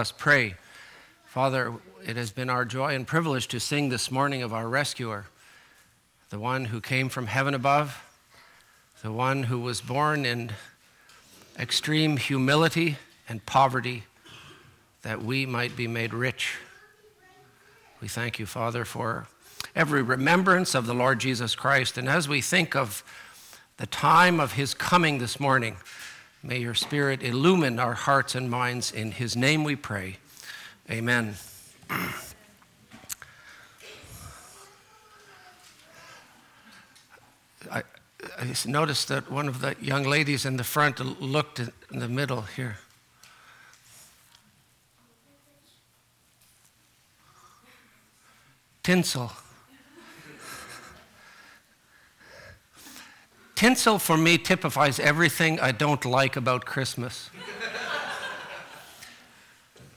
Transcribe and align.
us 0.00 0.10
pray. 0.10 0.54
Father, 1.26 1.74
it 2.06 2.16
has 2.16 2.32
been 2.32 2.48
our 2.48 2.64
joy 2.64 2.94
and 2.94 3.06
privilege 3.06 3.46
to 3.48 3.60
sing 3.60 3.90
this 3.90 4.10
morning 4.10 4.42
of 4.42 4.54
our 4.54 4.66
rescuer, 4.66 5.26
the 6.30 6.38
one 6.38 6.64
who 6.64 6.80
came 6.80 7.10
from 7.10 7.26
heaven 7.26 7.52
above, 7.52 8.02
the 9.02 9.12
one 9.12 9.42
who 9.44 9.60
was 9.60 9.82
born 9.82 10.24
in 10.24 10.52
extreme 11.58 12.16
humility 12.16 12.96
and 13.28 13.44
poverty 13.44 14.04
that 15.02 15.22
we 15.22 15.44
might 15.44 15.76
be 15.76 15.86
made 15.86 16.14
rich. 16.14 16.56
We 18.00 18.08
thank 18.08 18.38
you, 18.38 18.46
Father, 18.46 18.86
for 18.86 19.26
every 19.76 20.00
remembrance 20.00 20.74
of 20.74 20.86
the 20.86 20.94
Lord 20.94 21.18
Jesus 21.18 21.54
Christ. 21.54 21.98
And 21.98 22.08
as 22.08 22.26
we 22.26 22.40
think 22.40 22.74
of 22.74 23.04
the 23.76 23.86
time 23.86 24.40
of 24.40 24.54
his 24.54 24.72
coming 24.72 25.18
this 25.18 25.38
morning, 25.38 25.76
May 26.42 26.58
your 26.58 26.74
Spirit 26.74 27.22
illumine 27.22 27.78
our 27.78 27.92
hearts 27.92 28.34
and 28.34 28.50
minds. 28.50 28.90
In 28.92 29.12
His 29.12 29.36
name 29.36 29.62
we 29.62 29.76
pray. 29.76 30.16
Amen. 30.90 31.36
I, 37.70 37.82
I 38.38 38.54
noticed 38.66 39.08
that 39.08 39.30
one 39.30 39.48
of 39.48 39.60
the 39.60 39.76
young 39.80 40.04
ladies 40.04 40.46
in 40.46 40.56
the 40.56 40.64
front 40.64 40.98
looked 41.20 41.58
in 41.58 41.98
the 41.98 42.08
middle 42.08 42.42
here. 42.42 42.78
Tinsel. 48.82 49.30
Tinsel 53.60 53.98
for 53.98 54.16
me 54.16 54.38
typifies 54.38 54.98
everything 54.98 55.60
I 55.60 55.70
don't 55.70 56.02
like 56.06 56.34
about 56.34 56.64
Christmas. 56.64 57.28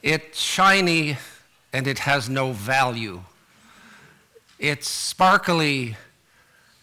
it's 0.02 0.38
shiny 0.38 1.16
and 1.72 1.88
it 1.88 2.00
has 2.00 2.28
no 2.28 2.52
value. 2.52 3.22
It's 4.60 4.90
sparkly 4.90 5.96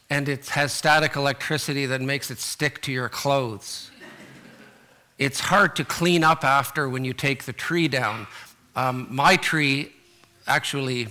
and 0.08 0.26
it 0.26 0.48
has 0.48 0.72
static 0.72 1.16
electricity 1.16 1.84
that 1.84 2.00
makes 2.00 2.30
it 2.30 2.38
stick 2.38 2.80
to 2.80 2.92
your 2.92 3.10
clothes. 3.10 3.90
It's 5.18 5.40
hard 5.40 5.76
to 5.76 5.84
clean 5.84 6.24
up 6.24 6.44
after 6.44 6.88
when 6.88 7.04
you 7.04 7.12
take 7.12 7.44
the 7.44 7.52
tree 7.52 7.88
down. 7.88 8.26
Um, 8.74 9.06
my 9.10 9.36
tree, 9.36 9.92
actually, 10.46 11.08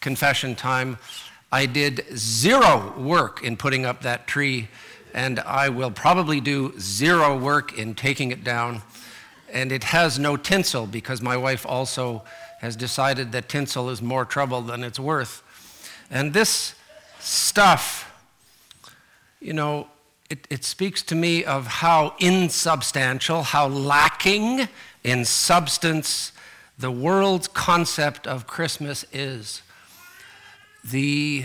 confession 0.00 0.56
time, 0.56 0.98
I 1.52 1.66
did 1.66 2.04
zero 2.16 2.92
work 2.98 3.44
in 3.44 3.56
putting 3.56 3.86
up 3.86 4.02
that 4.02 4.26
tree 4.26 4.66
and 5.14 5.38
I 5.38 5.68
will 5.68 5.92
probably 5.92 6.40
do 6.40 6.74
zero 6.78 7.38
work 7.38 7.78
in 7.78 7.94
taking 7.94 8.32
it 8.32 8.42
down. 8.42 8.82
And 9.50 9.70
it 9.70 9.84
has 9.84 10.18
no 10.18 10.36
tinsel 10.36 10.86
because 10.86 11.22
my 11.22 11.36
wife 11.36 11.64
also 11.64 12.24
has 12.58 12.74
decided 12.74 13.30
that 13.30 13.48
tinsel 13.48 13.88
is 13.88 14.02
more 14.02 14.24
trouble 14.24 14.60
than 14.60 14.82
it's 14.82 14.98
worth. 14.98 15.42
And 16.10 16.32
this 16.32 16.74
stuff, 17.20 18.12
you 19.40 19.52
know, 19.52 19.86
it, 20.28 20.48
it 20.50 20.64
speaks 20.64 21.00
to 21.04 21.14
me 21.14 21.44
of 21.44 21.66
how 21.66 22.16
insubstantial, 22.18 23.42
how 23.42 23.68
lacking 23.68 24.68
in 25.04 25.24
substance 25.24 26.32
the 26.76 26.90
world's 26.90 27.46
concept 27.46 28.26
of 28.26 28.48
Christmas 28.48 29.04
is. 29.12 29.62
The 30.84 31.44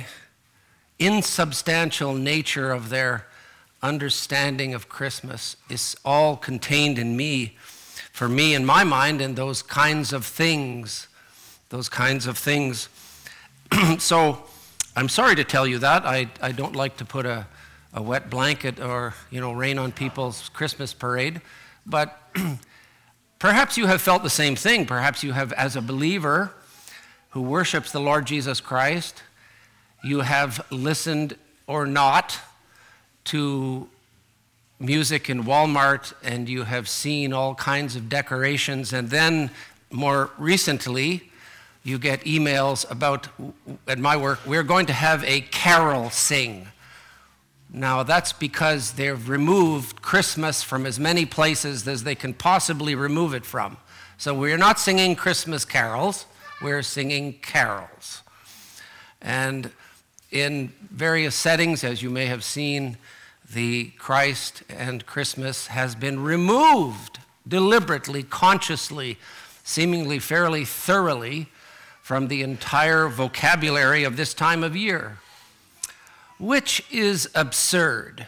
insubstantial 0.97 2.15
nature 2.15 2.71
of 2.71 2.89
their 2.89 3.28
understanding 3.81 4.73
of 4.73 4.89
Christmas 4.89 5.55
is 5.69 5.95
all 6.03 6.35
contained 6.35 6.99
in 6.99 7.16
me, 7.16 7.58
for 8.11 8.27
me 8.27 8.53
in 8.53 8.66
my 8.66 8.83
mind, 8.83 9.21
and 9.21 9.36
those 9.36 9.61
kinds 9.61 10.11
of 10.13 10.25
things. 10.25 11.08
Those 11.69 11.89
kinds 11.89 12.27
of 12.27 12.38
things. 12.38 12.89
so 13.99 14.44
I'm 14.95 15.09
sorry 15.09 15.36
to 15.36 15.44
tell 15.44 15.67
you 15.67 15.80
that. 15.80 16.05
I, 16.05 16.30
I 16.41 16.52
don't 16.52 16.75
like 16.75 16.97
to 16.97 17.05
put 17.05 17.25
a, 17.25 17.47
a 17.94 18.02
wet 18.02 18.30
blanket 18.30 18.80
or, 18.80 19.14
you 19.30 19.39
know, 19.39 19.53
rain 19.53 19.77
on 19.77 19.92
people's 19.92 20.49
Christmas 20.49 20.93
parade, 20.93 21.42
but 21.86 22.21
perhaps 23.39 23.77
you 23.77 23.86
have 23.86 24.02
felt 24.02 24.23
the 24.23 24.30
same 24.30 24.55
thing. 24.55 24.86
Perhaps 24.86 25.23
you 25.23 25.32
have, 25.33 25.53
as 25.53 25.76
a 25.76 25.82
believer 25.82 26.52
who 27.30 27.42
worships 27.42 27.92
the 27.92 27.99
Lord 27.99 28.26
Jesus 28.26 28.59
Christ, 28.59 29.23
you 30.03 30.21
have 30.21 30.65
listened 30.71 31.36
or 31.67 31.86
not 31.86 32.39
to 33.29 33.87
music 34.79 35.29
in 35.29 35.43
Walmart 35.43 36.13
and 36.23 36.47
you 36.47 36.63
have 36.63 36.87
seen 36.87 37.33
all 37.33 37.53
kinds 37.55 37.95
of 37.95 38.09
decorations, 38.09 38.93
and 38.93 39.09
then 39.09 39.51
more 39.91 40.29
recently, 40.37 41.29
you 41.83 41.97
get 41.97 42.21
emails 42.21 42.89
about, 42.89 43.27
at 43.87 43.99
my 43.99 44.15
work, 44.15 44.39
we're 44.45 44.63
going 44.63 44.85
to 44.85 44.93
have 44.93 45.23
a 45.23 45.41
carol 45.41 46.09
sing. 46.09 46.67
Now, 47.71 48.03
that's 48.03 48.33
because 48.33 48.93
they've 48.93 49.29
removed 49.29 50.01
Christmas 50.01 50.63
from 50.63 50.85
as 50.85 50.99
many 50.99 51.25
places 51.25 51.87
as 51.87 52.03
they 52.03 52.15
can 52.15 52.33
possibly 52.33 52.95
remove 52.95 53.33
it 53.33 53.45
from. 53.45 53.77
So 54.17 54.33
we're 54.33 54.57
not 54.57 54.79
singing 54.79 55.15
Christmas 55.15 55.65
carols, 55.65 56.25
we're 56.61 56.83
singing 56.83 57.33
carols. 57.41 58.21
And 59.21 59.71
in 60.31 60.73
various 60.91 61.35
settings, 61.35 61.83
as 61.83 62.01
you 62.01 62.09
may 62.09 62.25
have 62.25 62.43
seen, 62.43 62.97
the 63.52 63.92
Christ 63.98 64.64
and 64.70 65.05
Christmas 65.05 65.67
has 65.67 65.95
been 65.95 66.21
removed 66.21 67.20
deliberately, 67.48 68.23
consciously, 68.23 69.17
seemingly 69.64 70.20
fairly 70.20 70.65
thoroughly 70.65 71.48
from 72.02 72.27
the 72.27 72.42
entire 72.43 73.08
vocabulary 73.08 74.04
of 74.04 74.17
this 74.17 74.33
time 74.33 74.64
of 74.64 74.76
year, 74.76 75.17
which 76.39 76.83
is 76.92 77.30
absurd. 77.33 78.27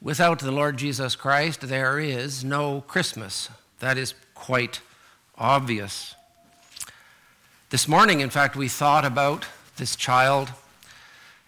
Without 0.00 0.40
the 0.40 0.50
Lord 0.50 0.76
Jesus 0.78 1.14
Christ, 1.14 1.60
there 1.62 1.98
is 1.98 2.42
no 2.42 2.80
Christmas. 2.82 3.48
That 3.80 3.96
is 3.96 4.14
quite 4.34 4.80
obvious. 5.38 6.14
This 7.70 7.86
morning, 7.86 8.20
in 8.20 8.30
fact, 8.30 8.56
we 8.56 8.68
thought 8.68 9.04
about 9.04 9.46
this 9.76 9.96
child 9.96 10.52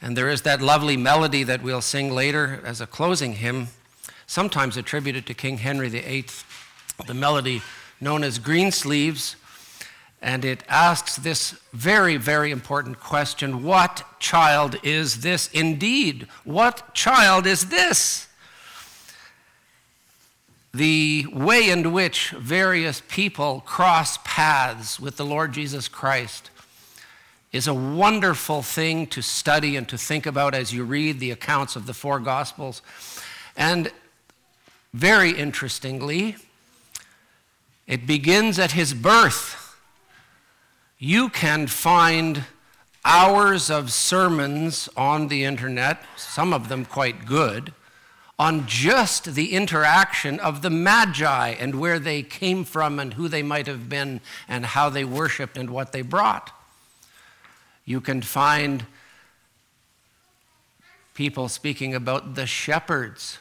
and 0.04 0.18
there 0.18 0.28
is 0.28 0.42
that 0.42 0.60
lovely 0.60 0.98
melody 0.98 1.44
that 1.44 1.62
we'll 1.62 1.80
sing 1.80 2.12
later 2.12 2.60
as 2.62 2.82
a 2.82 2.86
closing 2.86 3.36
hymn, 3.36 3.68
sometimes 4.26 4.76
attributed 4.76 5.24
to 5.24 5.32
King 5.32 5.56
Henry 5.56 5.88
VIII, 5.88 6.26
the 7.06 7.14
melody 7.14 7.62
known 8.02 8.22
as 8.22 8.38
Greensleeves. 8.38 9.36
And 10.20 10.44
it 10.44 10.62
asks 10.68 11.16
this 11.16 11.58
very, 11.72 12.18
very 12.18 12.50
important 12.50 13.00
question 13.00 13.62
What 13.62 14.04
child 14.20 14.76
is 14.82 15.22
this 15.22 15.48
indeed? 15.54 16.28
What 16.44 16.92
child 16.92 17.46
is 17.46 17.70
this? 17.70 18.28
The 20.74 21.24
way 21.32 21.70
in 21.70 21.94
which 21.94 22.28
various 22.32 23.00
people 23.08 23.62
cross 23.64 24.18
paths 24.22 25.00
with 25.00 25.16
the 25.16 25.24
Lord 25.24 25.54
Jesus 25.54 25.88
Christ 25.88 26.50
is 27.54 27.68
a 27.68 27.72
wonderful 27.72 28.62
thing 28.62 29.06
to 29.06 29.22
study 29.22 29.76
and 29.76 29.88
to 29.88 29.96
think 29.96 30.26
about 30.26 30.56
as 30.56 30.74
you 30.74 30.82
read 30.82 31.20
the 31.20 31.30
accounts 31.30 31.76
of 31.76 31.86
the 31.86 31.94
four 31.94 32.18
Gospels. 32.18 32.82
And 33.56 33.92
very 34.92 35.30
interestingly, 35.30 36.34
it 37.86 38.08
begins 38.08 38.58
at 38.58 38.72
his 38.72 38.92
birth. 38.92 39.76
You 40.98 41.28
can 41.28 41.68
find 41.68 42.42
hours 43.04 43.70
of 43.70 43.92
sermons 43.92 44.88
on 44.96 45.28
the 45.28 45.44
internet, 45.44 46.02
some 46.16 46.52
of 46.52 46.68
them 46.68 46.84
quite 46.84 47.24
good, 47.24 47.72
on 48.36 48.66
just 48.66 49.36
the 49.36 49.52
interaction 49.52 50.40
of 50.40 50.62
the 50.62 50.70
Magi 50.70 51.50
and 51.50 51.76
where 51.76 52.00
they 52.00 52.24
came 52.24 52.64
from 52.64 52.98
and 52.98 53.14
who 53.14 53.28
they 53.28 53.44
might 53.44 53.68
have 53.68 53.88
been 53.88 54.20
and 54.48 54.66
how 54.66 54.90
they 54.90 55.04
worshiped 55.04 55.56
and 55.56 55.70
what 55.70 55.92
they 55.92 56.02
brought. 56.02 56.50
You 57.84 58.00
can 58.00 58.22
find 58.22 58.86
people 61.14 61.48
speaking 61.48 61.94
about 61.94 62.34
the 62.34 62.46
shepherds. 62.46 63.38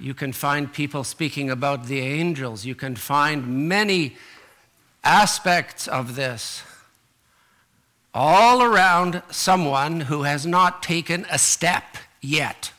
You 0.00 0.14
can 0.14 0.32
find 0.32 0.72
people 0.72 1.04
speaking 1.04 1.50
about 1.50 1.86
the 1.86 2.00
angels. 2.00 2.64
You 2.64 2.74
can 2.74 2.96
find 2.96 3.68
many 3.68 4.16
aspects 5.02 5.86
of 5.86 6.16
this 6.16 6.62
all 8.14 8.62
around 8.62 9.22
someone 9.30 10.02
who 10.02 10.22
has 10.22 10.46
not 10.46 10.82
taken 10.82 11.26
a 11.30 11.38
step 11.38 11.96
yet, 12.20 12.72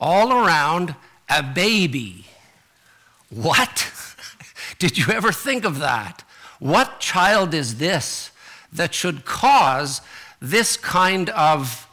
all 0.00 0.32
around 0.32 0.94
a 1.28 1.42
baby. 1.42 2.26
What? 3.28 3.92
Did 4.78 4.96
you 4.96 5.12
ever 5.12 5.32
think 5.32 5.64
of 5.64 5.80
that? 5.80 6.22
What 6.60 7.00
child 7.00 7.54
is 7.54 7.78
this? 7.78 8.30
That 8.72 8.94
should 8.94 9.24
cause 9.24 10.00
this 10.40 10.76
kind 10.76 11.30
of 11.30 11.88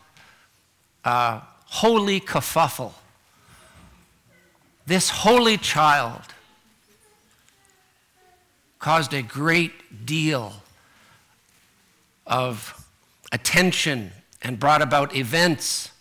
uh, 1.06 1.42
holy 1.66 2.20
kerfuffle. 2.20 2.94
This 4.86 5.10
holy 5.10 5.58
child 5.58 6.22
caused 8.80 9.14
a 9.14 9.22
great 9.22 10.06
deal 10.06 10.54
of 12.28 12.86
attention 13.32 14.12
and 14.42 14.60
brought 14.60 14.82
about 14.82 15.16
events 15.16 15.92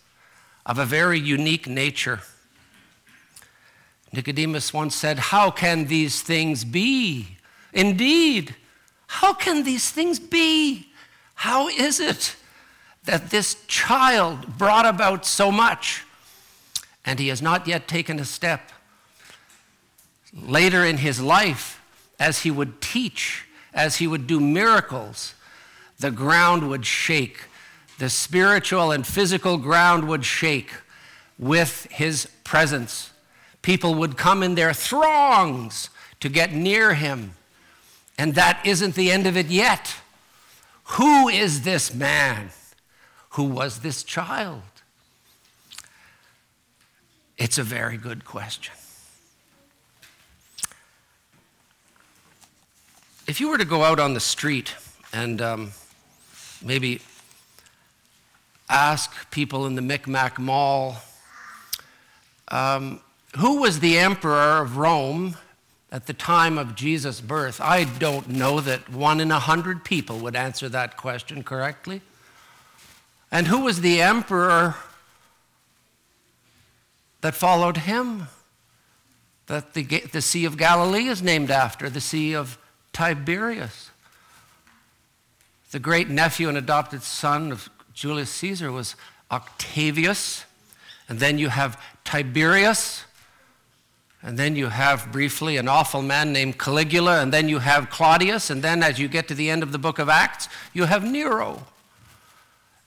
of 0.65 0.77
a 0.77 0.85
very 0.85 1.19
unique 1.19 1.67
nature. 1.67 2.21
Nicodemus 4.11 4.73
once 4.73 4.95
said, 4.95 5.17
How 5.17 5.49
can 5.49 5.85
these 5.85 6.21
things 6.21 6.63
be? 6.63 7.37
Indeed, 7.73 8.55
how 9.13 9.31
can 9.31 9.63
these 9.63 9.91
things 9.91 10.19
be? 10.19 10.87
How 11.35 11.67
is 11.67 11.99
it 11.99 12.35
that 13.03 13.29
this 13.29 13.63
child 13.67 14.57
brought 14.57 14.87
about 14.87 15.23
so 15.23 15.51
much 15.51 16.03
and 17.05 17.19
he 17.19 17.27
has 17.27 17.39
not 17.39 17.67
yet 17.67 17.87
taken 17.87 18.19
a 18.19 18.25
step? 18.25 18.71
Later 20.35 20.83
in 20.83 20.97
his 20.97 21.21
life, 21.21 21.79
as 22.19 22.41
he 22.41 22.49
would 22.49 22.81
teach, 22.81 23.45
as 23.71 23.97
he 23.97 24.07
would 24.07 24.25
do 24.25 24.39
miracles, 24.39 25.35
the 25.99 26.09
ground 26.09 26.67
would 26.67 26.85
shake. 26.85 27.43
The 27.99 28.09
spiritual 28.09 28.91
and 28.91 29.05
physical 29.05 29.59
ground 29.59 30.07
would 30.07 30.25
shake 30.25 30.71
with 31.37 31.85
his 31.91 32.25
presence. 32.43 33.11
People 33.61 33.93
would 33.93 34.17
come 34.17 34.41
in 34.41 34.55
their 34.55 34.73
throngs 34.73 35.91
to 36.19 36.29
get 36.29 36.51
near 36.51 36.95
him. 36.95 37.35
And 38.17 38.35
that 38.35 38.61
isn't 38.65 38.95
the 38.95 39.11
end 39.11 39.27
of 39.27 39.35
it 39.35 39.47
yet. 39.47 39.95
Who 40.83 41.29
is 41.29 41.61
this 41.61 41.93
man? 41.93 42.49
Who 43.31 43.45
was 43.45 43.79
this 43.79 44.03
child? 44.03 44.61
It's 47.37 47.57
a 47.57 47.63
very 47.63 47.97
good 47.97 48.25
question. 48.25 48.73
If 53.25 53.39
you 53.39 53.49
were 53.49 53.57
to 53.57 53.65
go 53.65 53.83
out 53.83 53.99
on 53.99 54.13
the 54.13 54.19
street 54.19 54.75
and 55.13 55.41
um, 55.41 55.71
maybe 56.63 57.01
ask 58.69 59.31
people 59.31 59.65
in 59.65 59.75
the 59.75 59.81
Micmac 59.81 60.37
Mall 60.37 60.97
um, 62.49 62.99
who 63.37 63.61
was 63.61 63.79
the 63.79 63.97
emperor 63.97 64.61
of 64.61 64.77
Rome 64.77 65.37
at 65.93 66.07
the 66.07 66.13
time 66.13 66.57
of 66.57 66.75
Jesus' 66.75 67.21
birth? 67.21 67.61
I 67.61 67.83
don't 67.83 68.27
know 68.27 68.59
that 68.59 68.89
one 68.89 69.21
in 69.21 69.31
a 69.31 69.39
hundred 69.39 69.85
people 69.85 70.17
would 70.19 70.35
answer 70.35 70.67
that 70.69 70.97
question 70.97 71.43
correctly. 71.43 72.01
And 73.31 73.47
who 73.47 73.61
was 73.61 73.81
the 73.81 74.01
emperor 74.01 74.75
that 77.21 77.35
followed 77.35 77.77
him? 77.77 78.27
That 79.45 79.75
the, 79.75 79.83
the 79.83 80.21
Sea 80.21 80.45
of 80.45 80.57
Galilee 80.57 81.07
is 81.07 81.21
named 81.21 81.51
after, 81.51 81.89
the 81.89 82.01
Sea 82.01 82.33
of 82.33 82.57
Tiberias. 82.91 83.91
The 85.71 85.79
great 85.79 86.09
nephew 86.09 86.49
and 86.49 86.57
adopted 86.57 87.03
son 87.03 87.51
of 87.51 87.69
Julius 87.93 88.31
Caesar 88.31 88.71
was 88.71 88.95
Octavius. 89.31 90.45
And 91.07 91.19
then 91.19 91.37
you 91.37 91.49
have 91.49 91.79
Tiberius. 92.03 93.03
And 94.25 94.39
then 94.39 94.55
you 94.55 94.69
have 94.69 95.11
briefly 95.11 95.57
an 95.57 95.67
awful 95.67 96.01
man 96.01 96.31
named 96.31 96.57
Caligula. 96.57 97.21
And 97.21 97.33
then 97.33 97.49
you 97.49 97.59
have 97.59 97.89
Claudius. 97.89 98.49
And 98.49 98.63
then 98.63 98.81
as 98.81 98.97
you 98.97 99.09
get 99.09 99.27
to 99.27 99.35
the 99.35 99.49
end 99.49 99.61
of 99.61 99.73
the 99.73 99.77
book 99.77 99.99
of 99.99 100.07
Acts, 100.07 100.47
you 100.71 100.85
have 100.85 101.03
Nero. 101.03 101.65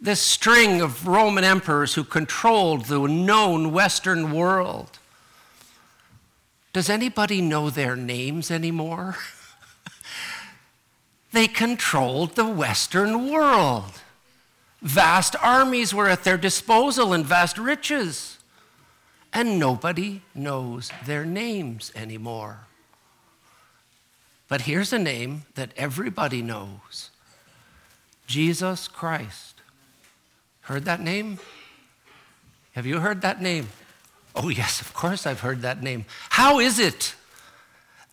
This 0.00 0.20
string 0.20 0.80
of 0.80 1.06
Roman 1.06 1.44
emperors 1.44 1.94
who 1.94 2.04
controlled 2.04 2.86
the 2.86 3.00
known 3.06 3.72
Western 3.72 4.32
world. 4.32 4.98
Does 6.72 6.88
anybody 6.88 7.42
know 7.42 7.68
their 7.68 7.96
names 7.96 8.50
anymore? 8.50 9.16
they 11.32 11.48
controlled 11.48 12.34
the 12.34 12.46
Western 12.46 13.30
world. 13.30 13.92
Vast 14.82 15.36
armies 15.42 15.92
were 15.92 16.08
at 16.08 16.24
their 16.24 16.36
disposal 16.36 17.12
and 17.12 17.24
vast 17.24 17.58
riches. 17.58 18.38
And 19.32 19.58
nobody 19.58 20.22
knows 20.34 20.90
their 21.04 21.24
names 21.24 21.92
anymore. 21.94 22.60
But 24.48 24.62
here's 24.62 24.92
a 24.92 24.98
name 24.98 25.42
that 25.54 25.72
everybody 25.76 26.40
knows 26.40 27.10
Jesus 28.26 28.88
Christ. 28.88 29.60
Heard 30.62 30.84
that 30.84 31.00
name? 31.00 31.38
Have 32.72 32.86
you 32.86 33.00
heard 33.00 33.22
that 33.22 33.40
name? 33.40 33.68
Oh, 34.34 34.48
yes, 34.48 34.80
of 34.80 34.92
course 34.92 35.26
I've 35.26 35.40
heard 35.40 35.62
that 35.62 35.82
name. 35.82 36.04
How 36.30 36.60
is 36.60 36.78
it 36.78 37.14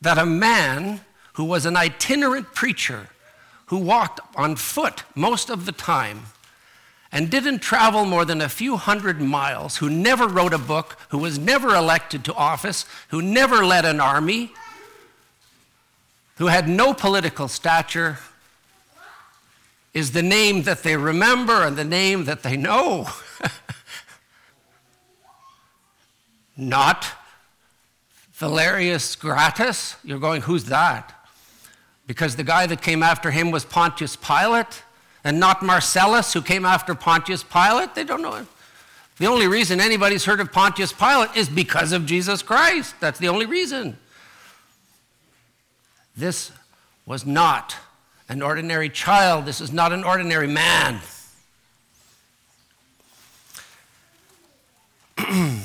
that 0.01 0.17
a 0.17 0.25
man 0.25 1.01
who 1.33 1.43
was 1.43 1.65
an 1.65 1.75
itinerant 1.75 2.53
preacher, 2.53 3.09
who 3.67 3.77
walked 3.77 4.19
on 4.35 4.55
foot 4.55 5.03
most 5.15 5.49
of 5.49 5.65
the 5.65 5.71
time, 5.71 6.23
and 7.13 7.29
didn't 7.29 7.59
travel 7.59 8.05
more 8.05 8.25
than 8.25 8.41
a 8.41 8.49
few 8.49 8.75
hundred 8.75 9.21
miles, 9.21 9.77
who 9.77 9.87
never 9.87 10.27
wrote 10.27 10.51
a 10.51 10.57
book, 10.57 10.97
who 11.09 11.19
was 11.19 11.37
never 11.37 11.75
elected 11.75 12.25
to 12.25 12.33
office, 12.33 12.87
who 13.09 13.21
never 13.21 13.63
led 13.63 13.85
an 13.85 14.01
army, 14.01 14.51
who 16.37 16.47
had 16.47 16.67
no 16.67 16.91
political 16.91 17.47
stature, 17.47 18.17
is 19.93 20.13
the 20.13 20.23
name 20.23 20.63
that 20.63 20.81
they 20.81 20.97
remember 20.97 21.61
and 21.61 21.77
the 21.77 21.83
name 21.83 22.25
that 22.25 22.41
they 22.41 22.57
know. 22.57 23.07
Not 26.57 27.05
Valerius 28.33 29.15
Gratus. 29.15 29.97
You're 30.03 30.17
going, 30.17 30.41
who's 30.41 30.65
that? 30.65 31.13
Because 32.07 32.37
the 32.37 32.43
guy 32.43 32.65
that 32.65 32.81
came 32.81 33.03
after 33.03 33.29
him 33.29 33.51
was 33.51 33.65
Pontius 33.65 34.15
Pilate 34.15 34.81
and 35.23 35.39
not 35.39 35.63
Marcellus, 35.63 36.33
who 36.33 36.41
came 36.41 36.65
after 36.65 36.93
Pontius 36.95 37.43
Pilate? 37.43 37.95
They 37.95 38.03
don't 38.03 38.21
know 38.21 38.33
him. 38.33 38.47
The 39.17 39.27
only 39.27 39.47
reason 39.47 39.79
anybody's 39.79 40.25
heard 40.25 40.39
of 40.39 40.51
Pontius 40.51 40.91
Pilate 40.91 41.35
is 41.35 41.47
because 41.47 41.91
of 41.91 42.05
Jesus 42.05 42.41
Christ. 42.41 42.95
That's 42.99 43.19
the 43.19 43.29
only 43.29 43.45
reason. 43.45 43.97
This 46.15 46.51
was 47.05 47.25
not 47.25 47.75
an 48.27 48.41
ordinary 48.41 48.89
child. 48.89 49.45
This 49.45 49.61
is 49.61 49.71
not 49.71 49.93
an 49.93 50.03
ordinary 50.03 50.47
man. 50.47 50.99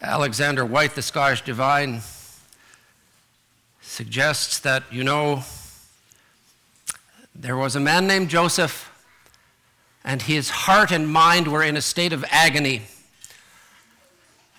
Alexander 0.00 0.64
Whyte, 0.66 0.94
the 0.94 1.02
Scottish 1.02 1.42
divine, 1.42 2.02
suggests 3.84 4.58
that, 4.60 4.82
you 4.90 5.04
know, 5.04 5.44
there 7.34 7.56
was 7.56 7.76
a 7.76 7.80
man 7.80 8.06
named 8.06 8.28
Joseph, 8.28 8.90
and 10.02 10.22
his 10.22 10.50
heart 10.50 10.90
and 10.90 11.08
mind 11.08 11.48
were 11.48 11.62
in 11.62 11.76
a 11.76 11.82
state 11.82 12.12
of 12.12 12.24
agony. 12.30 12.82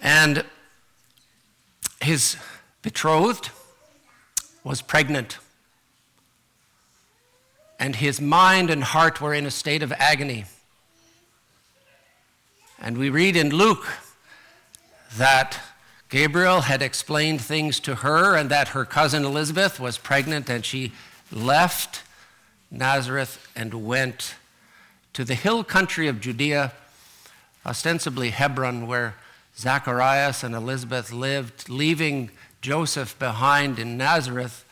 And 0.01 0.45
his 2.01 2.37
betrothed 2.81 3.49
was 4.63 4.81
pregnant. 4.81 5.39
And 7.79 7.95
his 7.95 8.21
mind 8.21 8.69
and 8.69 8.83
heart 8.83 9.19
were 9.19 9.33
in 9.33 9.45
a 9.45 9.51
state 9.51 9.83
of 9.83 9.91
agony. 9.93 10.45
And 12.81 12.97
we 12.97 13.09
read 13.09 13.35
in 13.35 13.49
Luke 13.49 13.87
that 15.17 15.59
Gabriel 16.09 16.61
had 16.61 16.81
explained 16.81 17.41
things 17.41 17.79
to 17.81 17.95
her 17.95 18.35
and 18.35 18.49
that 18.51 18.69
her 18.69 18.85
cousin 18.85 19.25
Elizabeth 19.25 19.79
was 19.79 19.97
pregnant 19.97 20.49
and 20.49 20.63
she 20.63 20.91
left 21.31 22.03
Nazareth 22.69 23.47
and 23.55 23.85
went 23.85 24.35
to 25.13 25.23
the 25.23 25.35
hill 25.35 25.63
country 25.63 26.07
of 26.07 26.19
Judea, 26.19 26.73
ostensibly 27.65 28.29
Hebron, 28.29 28.85
where 28.85 29.15
Zacharias 29.57 30.43
and 30.43 30.53
Elizabeth 30.53 31.11
lived, 31.11 31.69
leaving 31.69 32.29
Joseph 32.61 33.17
behind 33.17 33.79
in 33.79 33.97
Nazareth 33.97 34.65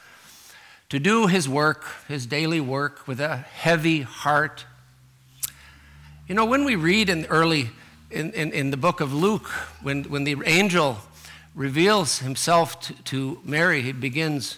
to 0.89 0.99
do 0.99 1.27
his 1.27 1.49
work, 1.49 1.85
his 2.07 2.25
daily 2.27 2.59
work, 2.59 3.07
with 3.07 3.19
a 3.19 3.37
heavy 3.37 4.01
heart. 4.01 4.65
You 6.27 6.35
know, 6.35 6.45
when 6.45 6.65
we 6.65 6.75
read 6.75 7.09
in 7.09 7.25
early 7.25 7.69
in, 8.11 8.31
in, 8.33 8.51
in 8.51 8.69
the 8.69 8.77
book 8.77 9.01
of 9.01 9.13
Luke, 9.13 9.47
when, 9.81 10.03
when 10.03 10.23
the 10.23 10.37
angel 10.45 10.97
reveals 11.55 12.19
himself 12.19 12.79
to, 12.81 12.93
to 13.03 13.41
Mary. 13.43 13.81
He 13.81 13.91
begins 13.91 14.57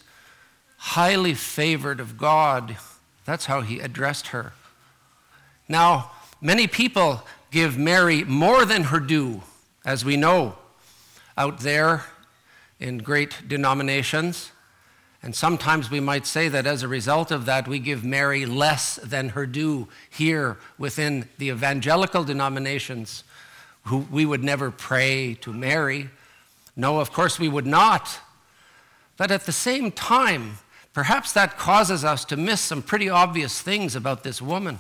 highly 0.78 1.34
favored 1.34 2.00
of 2.00 2.18
God. 2.18 2.78
That's 3.26 3.46
how 3.46 3.62
he 3.62 3.80
addressed 3.80 4.28
her. 4.28 4.54
Now, 5.68 6.12
many 6.42 6.68
people 6.68 7.24
give 7.52 7.78
Mary 7.78 8.24
more 8.24 8.66
than 8.66 8.84
her 8.84 9.00
due, 9.00 9.42
as 9.86 10.06
we 10.06 10.16
know, 10.16 10.56
out 11.38 11.60
there 11.60 12.04
in 12.80 13.00
great 13.00 13.48
denominations. 13.48 14.52
And 15.24 15.36
sometimes 15.36 15.90
we 15.90 16.00
might 16.00 16.28
say 16.28 16.50
that 16.50 16.68
as 16.68 16.84
a 16.84 16.88
result 16.88 17.32
of 17.32 17.46
that, 17.46 17.68
we 17.68 17.80
give 17.80 18.04
Mary 18.04 18.46
less 18.46 18.98
than 18.98 19.30
her 19.30 19.48
due 19.48 19.88
here 20.10 20.58
within 20.78 21.28
the 21.40 21.50
evangelical 21.50 22.24
denominations, 22.24 23.24
who 23.86 24.06
we 24.12 24.26
would 24.26 24.44
never 24.44 24.70
pray 24.70 25.34
to 25.42 25.52
Mary. 25.52 26.12
No, 26.76 27.00
of 27.00 27.12
course 27.12 27.40
we 27.40 27.48
would 27.48 27.66
not. 27.66 28.20
But 29.18 29.32
at 29.32 29.46
the 29.46 29.52
same 29.52 29.92
time, 29.92 30.58
perhaps 30.94 31.32
that 31.34 31.58
causes 31.58 32.04
us 32.04 32.26
to 32.26 32.38
miss 32.38 32.60
some 32.60 32.82
pretty 32.82 33.10
obvious 33.10 33.62
things 33.62 33.96
about 33.96 34.24
this 34.24 34.42
woman. 34.42 34.80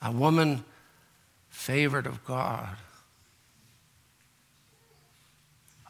A 0.00 0.12
woman 0.12 0.64
favored 1.48 2.06
of 2.06 2.24
God. 2.24 2.76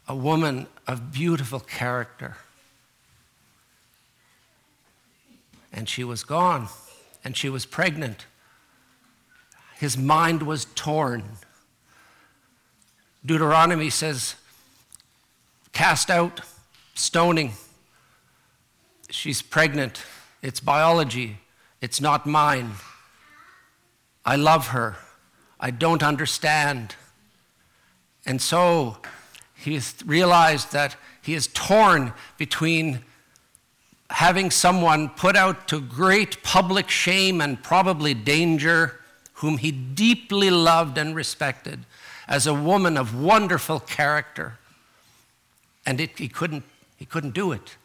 A 0.07 0.15
woman 0.15 0.67
of 0.87 1.11
beautiful 1.11 1.59
character. 1.59 2.37
And 5.71 5.87
she 5.87 6.03
was 6.03 6.23
gone, 6.23 6.67
and 7.23 7.37
she 7.37 7.47
was 7.47 7.65
pregnant. 7.65 8.25
His 9.77 9.97
mind 9.97 10.43
was 10.43 10.65
torn. 10.75 11.23
Deuteronomy 13.25 13.89
says, 13.89 14.35
cast 15.73 16.09
out, 16.09 16.41
stoning. 16.95 17.53
She's 19.09 19.41
pregnant. 19.41 20.03
It's 20.41 20.59
biology. 20.59 21.37
It's 21.81 22.01
not 22.01 22.25
mine. 22.25 22.71
I 24.25 24.35
love 24.35 24.67
her. 24.67 24.97
I 25.59 25.71
don't 25.71 26.01
understand. 26.01 26.95
And 28.25 28.41
so 28.41 28.97
he 29.55 29.79
realized 30.05 30.71
that 30.71 30.95
he 31.21 31.35
is 31.35 31.47
torn 31.47 32.13
between 32.37 33.03
having 34.09 34.51
someone 34.51 35.09
put 35.09 35.35
out 35.35 35.67
to 35.69 35.79
great 35.79 36.43
public 36.43 36.89
shame 36.89 37.39
and 37.39 37.61
probably 37.63 38.13
danger, 38.13 38.99
whom 39.35 39.57
he 39.57 39.71
deeply 39.71 40.49
loved 40.49 40.97
and 40.97 41.15
respected, 41.15 41.85
as 42.31 42.47
a 42.47 42.53
woman 42.53 42.97
of 42.97 43.13
wonderful 43.13 43.81
character. 43.81 44.57
And 45.85 45.99
it, 45.99 46.17
he, 46.17 46.29
couldn't, 46.29 46.63
he 46.95 47.03
couldn't 47.05 47.33
do 47.33 47.51
it. 47.51 47.75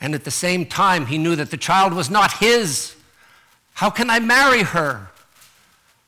And 0.00 0.14
at 0.14 0.22
the 0.22 0.30
same 0.30 0.64
time, 0.64 1.06
he 1.06 1.18
knew 1.18 1.34
that 1.34 1.50
the 1.50 1.56
child 1.56 1.92
was 1.92 2.08
not 2.08 2.34
his. 2.34 2.94
How 3.74 3.90
can 3.90 4.08
I 4.08 4.20
marry 4.20 4.62
her? 4.62 5.08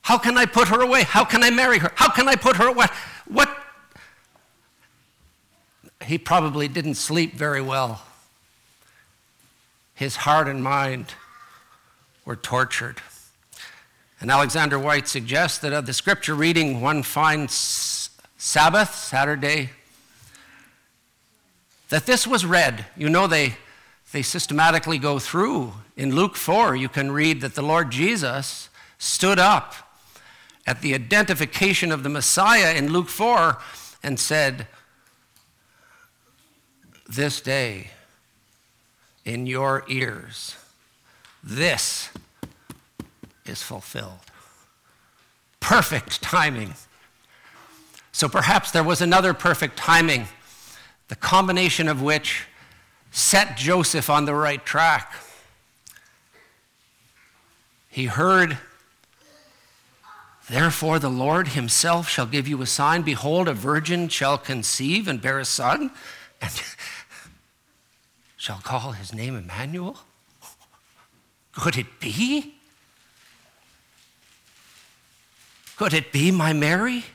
How 0.03 0.17
can 0.17 0.39
I 0.39 0.47
put 0.47 0.69
her 0.69 0.81
away? 0.81 1.03
How 1.03 1.25
can 1.25 1.43
I 1.43 1.51
marry 1.51 1.79
her? 1.79 1.91
How 1.97 2.09
can 2.09 2.29
I 2.29 2.37
put 2.37 2.57
her 2.57 2.69
away? 2.69 2.87
What? 3.27 3.51
He 6.05 6.19
probably 6.19 6.69
didn't 6.69 6.95
sleep 6.95 7.35
very 7.35 7.61
well. 7.61 8.03
His 9.95 10.15
heart 10.17 10.47
and 10.47 10.63
mind 10.63 11.15
were 12.25 12.37
tortured. 12.37 13.03
And 14.21 14.31
Alexander 14.31 14.79
Whyte 14.79 15.09
suggests 15.09 15.59
that 15.59 15.73
of 15.73 15.87
the 15.87 15.95
scripture 15.95 16.35
reading 16.35 16.83
one 16.83 17.03
finds 17.03 18.11
Sabbath, 18.37 18.95
Saturday, 18.95 19.71
that 21.89 22.05
this 22.05 22.27
was 22.27 22.45
read. 22.45 22.85
You 22.97 23.09
know, 23.09 23.27
they, 23.27 23.55
they 24.13 24.21
systematically 24.21 24.99
go 24.99 25.19
through. 25.19 25.73
In 25.97 26.15
Luke 26.15 26.37
4, 26.37 26.77
you 26.77 26.89
can 26.89 27.11
read 27.11 27.41
that 27.41 27.55
the 27.55 27.63
Lord 27.63 27.91
Jesus 27.91 28.69
stood 28.99 29.39
up 29.39 29.75
at 30.67 30.83
the 30.83 30.93
identification 30.93 31.91
of 31.91 32.03
the 32.03 32.11
Messiah 32.11 32.75
in 32.75 32.93
Luke 32.93 33.09
4 33.09 33.57
and 34.03 34.21
said, 34.21 34.67
This 37.09 37.41
day 37.41 37.91
in 39.25 39.47
your 39.47 39.85
ears, 39.89 40.57
this 41.43 42.11
is 43.51 43.63
fulfilled. 43.63 44.21
Perfect 45.61 46.23
timing. 46.23 46.75
So 48.13 48.29
perhaps 48.29 48.71
there 48.71 48.83
was 48.83 49.01
another 49.01 49.35
perfect 49.35 49.77
timing, 49.77 50.27
the 51.09 51.17
combination 51.17 51.89
of 51.89 52.01
which 52.01 52.45
set 53.11 53.57
Joseph 53.57 54.09
on 54.09 54.25
the 54.25 54.35
right 54.35 54.65
track. 54.65 55.13
He 57.89 58.07
heard, 58.07 58.59
Therefore, 60.49 60.99
the 60.99 61.09
Lord 61.11 61.49
himself 61.49 62.09
shall 62.09 62.27
give 62.27 62.49
you 62.49 62.61
a 62.63 62.67
sign. 62.67 63.03
Behold, 63.03 63.47
a 63.47 63.55
virgin 63.55 64.09
shall 64.09 64.37
conceive 64.37 65.07
and 65.07 65.21
bear 65.21 65.39
a 65.39 65.45
son, 65.45 65.93
and 66.41 66.51
shall 68.37 68.59
call 68.59 68.93
his 68.93 69.15
name 69.15 69.37
Emmanuel. 69.37 69.99
Could 71.53 71.77
it 71.79 72.01
be? 72.01 72.60
Could 75.81 75.95
it 75.95 76.13
be 76.13 76.31
my 76.31 76.53
Mary? 76.53 77.07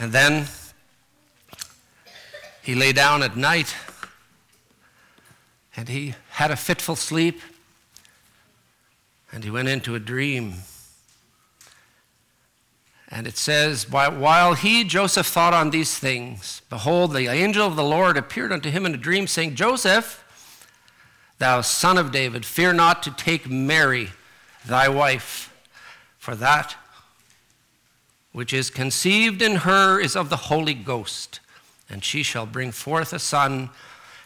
And 0.00 0.10
then 0.10 0.48
he 2.60 2.74
lay 2.74 2.92
down 2.92 3.22
at 3.22 3.36
night 3.36 3.76
and 5.76 5.88
he 5.88 6.16
had 6.30 6.50
a 6.50 6.56
fitful 6.56 6.96
sleep 6.96 7.40
and 9.30 9.44
he 9.44 9.52
went 9.52 9.68
into 9.68 9.94
a 9.94 10.00
dream. 10.00 10.54
And 13.08 13.28
it 13.28 13.36
says, 13.36 13.88
While 13.88 14.54
he, 14.54 14.82
Joseph, 14.82 15.28
thought 15.28 15.54
on 15.54 15.70
these 15.70 15.96
things, 15.96 16.62
behold, 16.68 17.12
the 17.12 17.28
angel 17.28 17.68
of 17.68 17.76
the 17.76 17.84
Lord 17.84 18.16
appeared 18.16 18.50
unto 18.50 18.68
him 18.68 18.84
in 18.84 18.92
a 18.92 18.98
dream, 18.98 19.28
saying, 19.28 19.54
Joseph, 19.54 20.24
Thou 21.38 21.60
son 21.60 21.98
of 21.98 22.10
David, 22.10 22.44
fear 22.44 22.72
not 22.72 23.02
to 23.04 23.10
take 23.10 23.48
Mary, 23.48 24.10
thy 24.66 24.88
wife, 24.88 25.54
for 26.18 26.34
that 26.34 26.76
which 28.32 28.52
is 28.52 28.70
conceived 28.70 29.40
in 29.40 29.56
her 29.56 29.98
is 29.98 30.14
of 30.14 30.30
the 30.30 30.36
Holy 30.36 30.74
Ghost, 30.74 31.40
and 31.88 32.04
she 32.04 32.22
shall 32.22 32.46
bring 32.46 32.72
forth 32.72 33.12
a 33.12 33.18
son, 33.18 33.70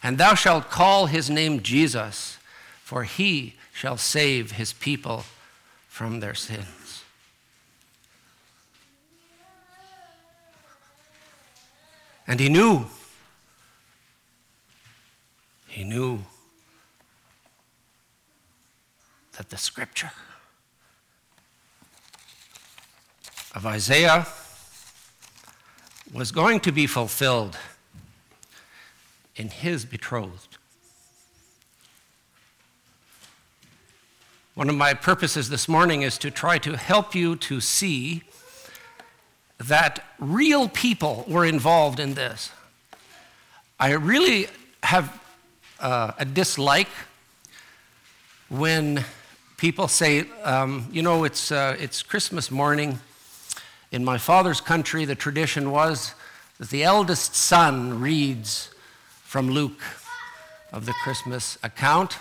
and 0.02 0.19
thou 0.19 0.35
shalt 0.35 0.71
call 0.71 1.07
his 1.07 1.31
name 1.31 1.62
Jesus, 1.62 2.38
for 2.83 3.04
he 3.04 3.54
shall 3.73 3.97
save 3.97 4.52
his 4.52 4.73
people 4.73 5.25
from 5.88 6.21
their 6.21 6.35
sins. 6.35 7.04
And 12.26 12.40
he 12.40 12.49
knew, 12.49 12.87
he 15.69 15.85
knew 15.85 16.21
that 19.37 19.51
the 19.51 19.57
scripture 19.57 20.12
of 23.55 23.67
Isaiah 23.67 24.27
was 26.12 26.33
going 26.33 26.61
to 26.61 26.73
be 26.73 26.87
fulfilled 26.87 27.57
in 29.37 29.49
his 29.49 29.85
betrothed. 29.85 30.59
One 34.55 34.69
of 34.69 34.75
my 34.75 34.93
purposes 34.93 35.49
this 35.49 35.67
morning 35.67 36.03
is 36.03 36.19
to 36.19 36.31
try 36.31 36.59
to 36.59 36.77
help 36.77 37.15
you 37.15 37.37
to 37.37 37.61
see 37.61 38.23
that 39.59 40.05
real 40.19 40.69
people 40.69 41.25
were 41.27 41.47
involved 41.47 41.99
in 41.99 42.15
this. 42.15 42.51
I 43.81 43.93
really 43.93 44.49
have 44.83 45.19
uh, 45.81 46.12
a 46.19 46.25
dislike 46.25 46.89
when 48.51 49.05
people 49.62 49.87
say, 49.87 50.25
um, 50.42 50.88
you 50.90 51.02
know, 51.02 51.23
it's, 51.23 51.52
uh, 51.52 51.76
it's 51.78 52.02
Christmas 52.02 52.50
morning. 52.50 52.99
In 53.92 54.04
my 54.04 54.19
father's 54.19 54.61
country, 54.61 55.04
the 55.04 55.14
tradition 55.14 55.71
was 55.71 56.14
that 56.59 56.71
the 56.71 56.83
eldest 56.83 57.37
son 57.37 58.00
reads 58.00 58.71
from 59.23 59.49
Luke 59.49 59.81
of 60.73 60.85
the 60.85 60.92
Christmas 60.92 61.59
account. 61.62 62.16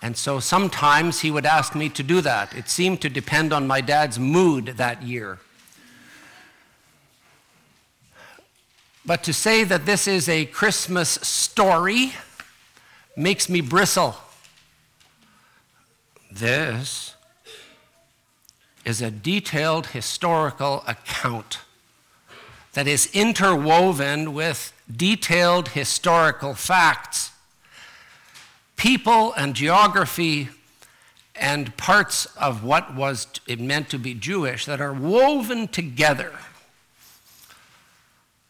And 0.00 0.16
so 0.16 0.40
sometimes 0.40 1.20
he 1.20 1.30
would 1.30 1.44
ask 1.44 1.74
me 1.74 1.90
to 1.90 2.02
do 2.02 2.22
that. 2.22 2.56
It 2.56 2.70
seemed 2.70 3.02
to 3.02 3.10
depend 3.10 3.52
on 3.52 3.66
my 3.66 3.82
dad's 3.82 4.18
mood 4.18 4.78
that 4.78 5.02
year. 5.02 5.38
But 9.04 9.22
to 9.24 9.34
say 9.34 9.64
that 9.64 9.84
this 9.84 10.08
is 10.08 10.30
a 10.30 10.46
Christmas 10.46 11.10
story 11.10 12.14
makes 13.18 13.50
me 13.50 13.60
bristle. 13.60 14.16
This 16.34 17.14
is 18.86 19.02
a 19.02 19.10
detailed 19.10 19.88
historical 19.88 20.82
account 20.86 21.58
that 22.72 22.88
is 22.88 23.10
interwoven 23.12 24.32
with 24.32 24.72
detailed 24.90 25.68
historical 25.68 26.54
facts, 26.54 27.32
people 28.76 29.34
and 29.34 29.54
geography, 29.54 30.48
and 31.34 31.76
parts 31.76 32.24
of 32.36 32.64
what 32.64 32.94
was 32.94 33.26
meant 33.58 33.90
to 33.90 33.98
be 33.98 34.14
Jewish 34.14 34.64
that 34.64 34.80
are 34.80 34.94
woven 34.94 35.68
together. 35.68 36.32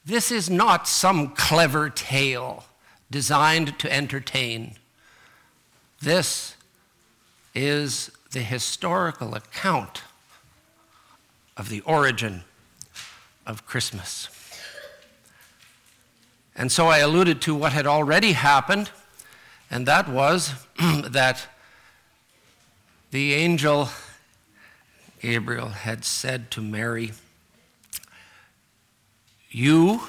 This 0.05 0.31
is 0.31 0.49
not 0.49 0.87
some 0.87 1.31
clever 1.31 1.91
tale 1.91 2.65
designed 3.11 3.77
to 3.81 3.93
entertain. 3.93 4.77
This 6.01 6.55
is 7.55 8.11
the 8.33 8.41
historical 8.41 9.35
account 9.35 10.03
of 11.57 11.69
the 11.69 11.81
origin 11.83 12.43
of 13.47 13.67
Christmas. 13.67 14.29
And 16.55 16.71
so 16.71 16.89
I 16.89 16.99
alluded 16.99 17.41
to 17.43 17.55
what 17.55 17.73
had 17.73 17.87
already 17.87 18.33
happened, 18.33 18.91
and 19.71 19.87
that 19.87 20.09
was 20.09 20.53
that 20.79 21.47
the 23.11 23.35
angel 23.35 23.89
Gabriel 25.21 25.69
had 25.69 26.05
said 26.05 26.51
to 26.51 26.61
Mary, 26.61 27.13
You 29.51 30.01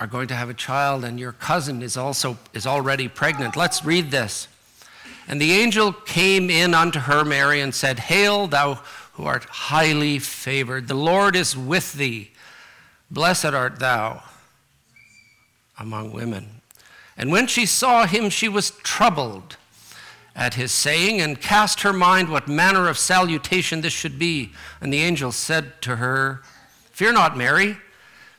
are 0.00 0.08
going 0.08 0.26
to 0.28 0.34
have 0.34 0.50
a 0.50 0.54
child, 0.54 1.04
and 1.04 1.20
your 1.20 1.32
cousin 1.32 1.82
is 1.82 1.96
also 1.96 2.36
is 2.52 2.66
already 2.66 3.06
pregnant. 3.06 3.56
Let's 3.56 3.84
read 3.84 4.10
this. 4.10 4.48
And 5.26 5.40
the 5.40 5.52
angel 5.52 5.92
came 5.92 6.50
in 6.50 6.74
unto 6.74 7.00
her, 7.00 7.24
Mary, 7.24 7.60
and 7.60 7.74
said, 7.74 7.98
Hail, 7.98 8.46
thou 8.46 8.80
who 9.14 9.24
art 9.24 9.44
highly 9.44 10.18
favored. 10.18 10.88
The 10.88 10.94
Lord 10.94 11.36
is 11.36 11.56
with 11.56 11.94
thee. 11.94 12.30
Blessed 13.10 13.46
art 13.46 13.78
thou 13.78 14.22
among 15.78 16.12
women. 16.12 16.60
And 17.16 17.30
when 17.30 17.46
she 17.46 17.64
saw 17.64 18.06
him, 18.06 18.28
she 18.28 18.48
was 18.48 18.72
troubled 18.82 19.56
at 20.34 20.54
his 20.54 20.72
saying, 20.72 21.20
and 21.20 21.40
cast 21.40 21.82
her 21.82 21.92
mind 21.92 22.28
what 22.28 22.48
manner 22.48 22.88
of 22.88 22.98
salutation 22.98 23.80
this 23.80 23.92
should 23.92 24.18
be. 24.18 24.50
And 24.80 24.92
the 24.92 25.00
angel 25.00 25.30
said 25.30 25.80
to 25.82 25.96
her, 25.96 26.42
Fear 26.90 27.12
not, 27.12 27.36
Mary, 27.36 27.76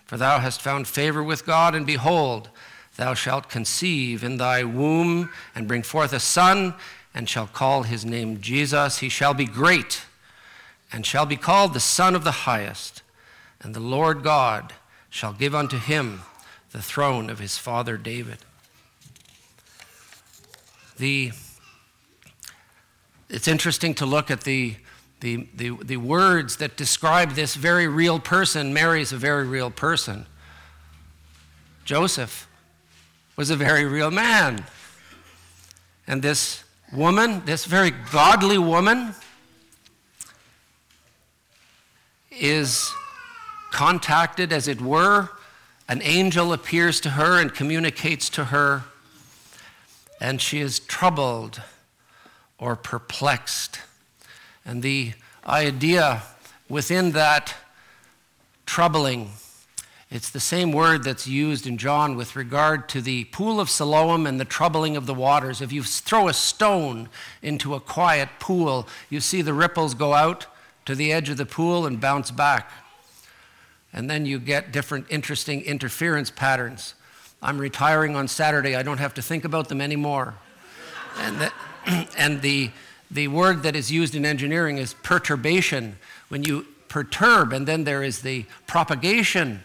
for 0.05 0.17
thou 0.17 0.39
hast 0.39 0.61
found 0.61 0.87
favor 0.87 1.23
with 1.23 1.45
God, 1.45 1.73
and 1.73 1.85
behold, 1.85 2.49
thou 2.97 3.13
shalt 3.13 3.49
conceive 3.49 4.23
in 4.23 4.37
thy 4.37 4.63
womb 4.63 5.29
and 5.53 5.67
bring 5.67 5.83
forth 5.83 6.13
a 6.13 6.19
son, 6.19 6.73
and 7.13 7.29
shall 7.29 7.47
call 7.47 7.83
his 7.83 8.05
name 8.05 8.41
Jesus. 8.41 8.99
He 8.99 9.09
shall 9.09 9.33
be 9.33 9.45
great, 9.45 10.03
and 10.91 11.05
shall 11.05 11.25
be 11.25 11.37
called 11.37 11.73
the 11.73 11.79
Son 11.79 12.15
of 12.15 12.23
the 12.23 12.31
Highest. 12.31 13.01
And 13.61 13.73
the 13.73 13.79
Lord 13.79 14.23
God 14.23 14.73
shall 15.09 15.33
give 15.33 15.55
unto 15.55 15.77
him 15.77 16.21
the 16.71 16.81
throne 16.81 17.29
of 17.29 17.39
his 17.39 17.57
father 17.57 17.97
David. 17.97 18.39
The 20.97 21.31
it's 23.29 23.47
interesting 23.47 23.95
to 23.95 24.05
look 24.05 24.29
at 24.29 24.41
the, 24.41 24.75
the, 25.19 25.47
the, 25.55 25.71
the, 25.83 25.97
words 25.97 26.57
that 26.57 26.77
describe 26.77 27.31
this 27.31 27.55
very 27.55 27.87
real 27.87 28.19
person. 28.19 28.73
Mary 28.73 29.01
is 29.01 29.11
a 29.11 29.17
very 29.17 29.45
real 29.45 29.71
person. 29.71 30.27
Joseph 31.85 32.47
was 33.35 33.49
a 33.49 33.55
very 33.55 33.85
real 33.85 34.11
man. 34.11 34.65
And 36.07 36.21
this 36.21 36.63
woman, 36.93 37.43
this 37.45 37.65
very 37.65 37.91
godly 37.91 38.57
woman, 38.57 39.13
is 42.31 42.93
contacted, 43.71 44.53
as 44.53 44.67
it 44.67 44.81
were. 44.81 45.29
An 45.87 46.01
angel 46.01 46.53
appears 46.53 46.99
to 47.01 47.11
her 47.11 47.39
and 47.39 47.53
communicates 47.53 48.29
to 48.31 48.45
her, 48.45 48.83
and 50.19 50.41
she 50.41 50.59
is 50.59 50.79
troubled 50.79 51.61
or 52.57 52.75
perplexed. 52.75 53.79
And 54.65 54.81
the 54.81 55.13
idea 55.45 56.23
within 56.69 57.11
that 57.11 57.53
troubling, 58.65 59.31
it's 60.11 60.29
the 60.29 60.39
same 60.39 60.71
word 60.71 61.03
that's 61.03 61.27
used 61.27 61.65
in 61.65 61.77
John 61.77 62.15
with 62.15 62.35
regard 62.35 62.87
to 62.89 63.01
the 63.01 63.25
pool 63.25 63.59
of 63.59 63.69
Siloam 63.69 64.27
and 64.27 64.39
the 64.39 64.45
troubling 64.45 64.95
of 64.95 65.07
the 65.07 65.15
waters. 65.15 65.61
If 65.61 65.71
you 65.71 65.81
throw 65.83 66.27
a 66.27 66.33
stone 66.33 67.09
into 67.41 67.73
a 67.73 67.79
quiet 67.79 68.29
pool, 68.39 68.87
you 69.09 69.19
see 69.19 69.41
the 69.41 69.53
ripples 69.53 69.95
go 69.95 70.13
out 70.13 70.45
to 70.85 70.93
the 70.93 71.11
edge 71.11 71.29
of 71.29 71.37
the 71.37 71.45
pool 71.45 71.87
and 71.87 71.99
bounce 71.99 72.29
back. 72.29 72.71
And 73.91 74.09
then 74.09 74.25
you 74.25 74.37
get 74.37 74.71
different 74.71 75.07
interesting 75.09 75.61
interference 75.61 76.29
patterns. 76.29 76.93
I'm 77.41 77.57
retiring 77.57 78.15
on 78.15 78.27
Saturday. 78.27 78.75
I 78.75 78.83
don't 78.83 78.99
have 78.99 79.15
to 79.15 79.21
think 79.21 79.43
about 79.43 79.69
them 79.69 79.81
anymore. 79.81 80.35
And 81.17 81.39
that, 81.41 81.53
and 82.17 82.41
the, 82.41 82.69
the 83.09 83.27
word 83.27 83.63
that 83.63 83.75
is 83.75 83.91
used 83.91 84.13
in 84.13 84.25
engineering 84.25 84.77
is 84.77 84.93
perturbation. 84.93 85.97
When 86.27 86.43
you 86.43 86.67
perturb, 86.89 87.53
and 87.53 87.67
then 87.67 87.85
there 87.85 88.03
is 88.03 88.21
the 88.21 88.45
propagation 88.67 89.63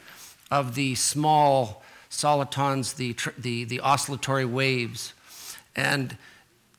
of 0.50 0.74
the 0.74 0.94
small 0.94 1.82
solitons, 2.08 2.94
the, 2.94 3.16
the, 3.38 3.64
the 3.64 3.80
oscillatory 3.80 4.44
waves. 4.44 5.14
And 5.76 6.16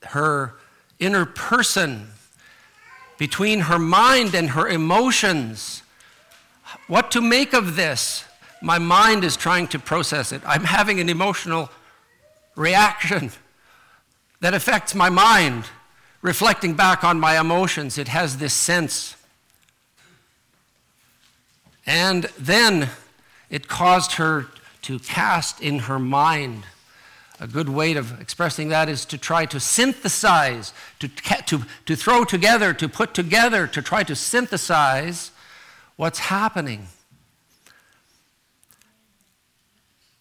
her 0.08 0.56
inner 1.00 1.26
person, 1.26 2.10
between 3.18 3.62
her 3.62 3.80
mind 3.80 4.36
and 4.36 4.52
her 4.52 4.68
emotions, 4.68 5.84
what 6.88 7.12
to 7.12 7.22
make 7.22 7.54
of 7.54 7.76
this? 7.76 8.26
My 8.62 8.78
mind 8.78 9.24
is 9.24 9.36
trying 9.36 9.68
to 9.70 9.80
process 9.80 10.32
it. 10.32 10.42
I'm 10.46 10.66
having 10.66 11.00
an 11.00 11.10
emotional 11.10 11.70
reaction 12.56 13.32
that 14.40 14.54
affects 14.54 14.94
my 14.94 15.10
mind. 15.10 15.66
Reflecting 16.22 16.76
back 16.76 17.04
on 17.04 17.20
my 17.20 17.40
emotions, 17.40 17.98
it 17.98 18.08
has 18.10 18.38
this 18.38 18.54
sense. 18.54 19.16
And 21.88 22.26
then 22.38 22.90
it 23.52 23.68
caused 23.68 24.14
her 24.14 24.48
to 24.82 24.98
cast 24.98 25.62
in 25.62 25.80
her 25.80 26.00
mind. 26.00 26.64
A 27.40 27.48
good 27.48 27.70
way 27.70 27.94
of 27.94 28.20
expressing 28.20 28.70
that 28.70 28.88
is 28.88 29.04
to 29.06 29.18
try 29.18 29.46
to 29.46 29.60
synthesize, 29.60 30.74
to, 31.00 31.08
to, 31.08 31.66
to 31.86 31.96
throw 31.96 32.24
together, 32.24 32.74
to 32.74 32.88
put 32.88 33.14
together, 33.14 33.68
to 33.68 33.82
try 33.82 34.04
to 34.04 34.16
synthesize 34.16 35.32
what's 35.98 36.20
happening. 36.20 36.88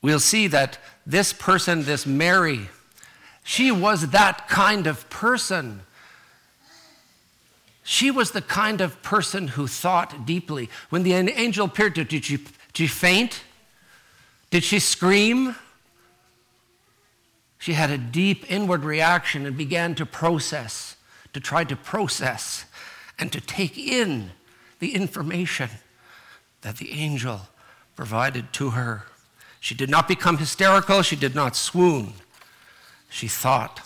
We'll 0.03 0.19
see 0.21 0.47
that 0.49 0.79
this 1.07 1.33
person, 1.33 1.85
this 1.85 2.07
Mary, 2.07 2.69
she 3.45 3.71
was 3.71 4.09
that 4.09 4.49
kind 4.49 4.87
of 4.87 5.09
person. 5.11 5.83
She 7.83 8.11
was 8.11 8.31
the 8.31 8.43
kind 8.43 8.81
of 8.81 9.03
person 9.03 9.49
who 9.49 9.67
thought 9.67 10.25
deeply. 10.25 10.71
When 10.89 11.03
the 11.03 11.13
angel 11.13 11.67
appeared 11.67 11.95
to 11.97 12.03
her, 12.03 12.05
did 12.05 12.25
she, 12.25 12.39
did 12.73 12.77
she 12.77 12.87
faint? 12.87 13.43
Did 14.51 14.65
she 14.65 14.79
scream? 14.79 15.55
She 17.59 17.75
had 17.75 17.91
a 17.91 17.99
deep 17.99 18.51
inward 18.51 18.85
reaction 18.85 19.47
and 19.47 19.57
began 19.57 19.95
to 19.97 20.07
process, 20.07 20.97
to 21.33 21.41
try 21.41 21.65
to 21.65 21.77
process 21.77 22.65
and 23.19 23.31
to 23.33 23.41
take 23.41 23.77
in 23.77 24.31
the 24.79 24.95
information 24.95 25.69
that 26.63 26.79
the 26.79 26.93
angel 26.93 27.43
provided 27.97 28.53
to 28.55 28.71
her. 28.71 29.05
She 29.61 29.75
did 29.75 29.91
not 29.91 30.09
become 30.09 30.39
hysterical, 30.39 31.03
she 31.03 31.17
did 31.17 31.35
not 31.35 31.55
swoon 31.55 32.15
she 33.11 33.29
thought. 33.29 33.81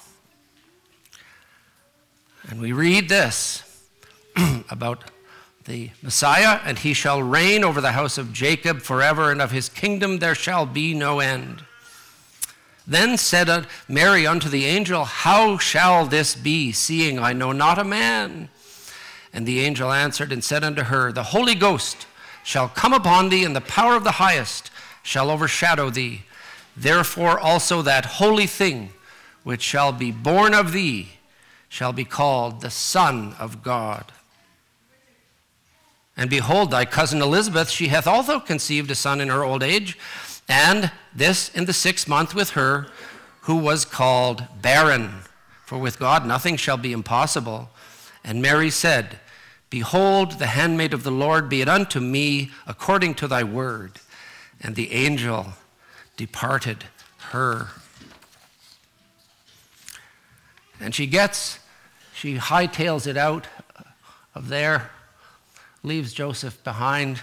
And 2.48 2.60
we 2.60 2.72
read 2.72 3.08
this 3.08 3.62
about 4.70 5.10
the 5.64 5.90
Messiah, 6.02 6.60
and 6.64 6.78
he 6.78 6.92
shall 6.92 7.22
reign 7.22 7.64
over 7.64 7.80
the 7.80 7.92
house 7.92 8.18
of 8.18 8.32
Jacob 8.32 8.82
forever, 8.82 9.30
and 9.30 9.40
of 9.40 9.50
his 9.50 9.68
kingdom 9.68 10.18
there 10.18 10.34
shall 10.34 10.66
be 10.66 10.94
no 10.94 11.20
end. 11.20 11.64
Then 12.86 13.16
said 13.16 13.66
Mary 13.88 14.26
unto 14.26 14.48
the 14.48 14.66
angel, 14.66 15.04
How 15.04 15.56
shall 15.56 16.04
this 16.04 16.34
be, 16.34 16.70
seeing 16.70 17.18
I 17.18 17.32
know 17.32 17.52
not 17.52 17.78
a 17.78 17.84
man? 17.84 18.50
And 19.32 19.46
the 19.46 19.60
angel 19.60 19.90
answered 19.90 20.30
and 20.32 20.44
said 20.44 20.62
unto 20.62 20.82
her, 20.82 21.10
The 21.10 21.24
Holy 21.24 21.54
Ghost 21.54 22.06
shall 22.42 22.68
come 22.68 22.92
upon 22.92 23.30
thee, 23.30 23.44
and 23.44 23.56
the 23.56 23.62
power 23.62 23.96
of 23.96 24.04
the 24.04 24.12
highest 24.12 24.70
shall 25.02 25.30
overshadow 25.30 25.88
thee. 25.88 26.22
Therefore 26.76 27.38
also 27.38 27.80
that 27.82 28.04
holy 28.04 28.46
thing 28.46 28.90
which 29.44 29.62
shall 29.62 29.92
be 29.92 30.10
born 30.10 30.52
of 30.54 30.72
thee 30.72 31.12
shall 31.68 31.92
be 31.92 32.04
called 32.04 32.60
the 32.60 32.70
Son 32.70 33.34
of 33.38 33.62
God. 33.62 34.12
And 36.16 36.30
behold, 36.30 36.70
thy 36.70 36.84
cousin 36.84 37.20
Elizabeth, 37.20 37.70
she 37.70 37.88
hath 37.88 38.06
also 38.06 38.38
conceived 38.38 38.90
a 38.90 38.94
son 38.94 39.20
in 39.20 39.28
her 39.28 39.42
old 39.42 39.62
age, 39.62 39.98
and 40.48 40.90
this 41.14 41.48
in 41.50 41.64
the 41.64 41.72
sixth 41.72 42.06
month 42.06 42.34
with 42.34 42.50
her, 42.50 42.86
who 43.42 43.56
was 43.56 43.84
called 43.84 44.44
barren. 44.60 45.10
For 45.64 45.78
with 45.78 45.98
God 45.98 46.26
nothing 46.26 46.56
shall 46.56 46.76
be 46.76 46.92
impossible. 46.92 47.70
And 48.22 48.40
Mary 48.40 48.70
said, 48.70 49.18
Behold, 49.70 50.38
the 50.38 50.46
handmaid 50.46 50.94
of 50.94 51.02
the 51.02 51.10
Lord, 51.10 51.48
be 51.48 51.60
it 51.60 51.68
unto 51.68 51.98
me 51.98 52.52
according 52.66 53.14
to 53.16 53.26
thy 53.26 53.42
word. 53.42 54.00
And 54.60 54.76
the 54.76 54.92
angel 54.92 55.54
departed 56.16 56.84
her. 57.30 57.68
And 60.80 60.94
she 60.94 61.06
gets, 61.06 61.58
she 62.14 62.36
hightails 62.36 63.06
it 63.06 63.16
out 63.16 63.48
of 64.34 64.48
there, 64.48 64.90
leaves 65.84 66.14
Joseph 66.14 66.64
behind. 66.64 67.20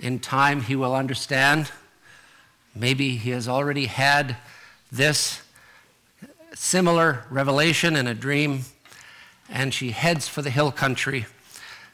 In 0.00 0.18
time, 0.18 0.62
he 0.62 0.74
will 0.74 0.94
understand. 0.94 1.70
Maybe 2.74 3.16
he 3.16 3.30
has 3.30 3.46
already 3.46 3.86
had 3.86 4.36
this 4.90 5.40
similar 6.54 7.24
revelation 7.30 7.94
in 7.94 8.08
a 8.08 8.14
dream, 8.14 8.62
and 9.48 9.72
she 9.72 9.92
heads 9.92 10.26
for 10.26 10.42
the 10.42 10.50
hill 10.50 10.72
country 10.72 11.26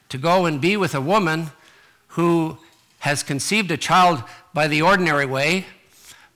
to 0.09 0.17
go 0.17 0.47
and 0.47 0.61
be 0.61 0.79
with 0.79 0.95
a 0.95 1.01
woman 1.01 1.51
who 2.09 2.57
has 3.01 3.23
conceived 3.23 3.71
a 3.71 3.77
child 3.77 4.25
by 4.55 4.67
the 4.67 4.81
ordinary 4.81 5.27
way, 5.27 5.67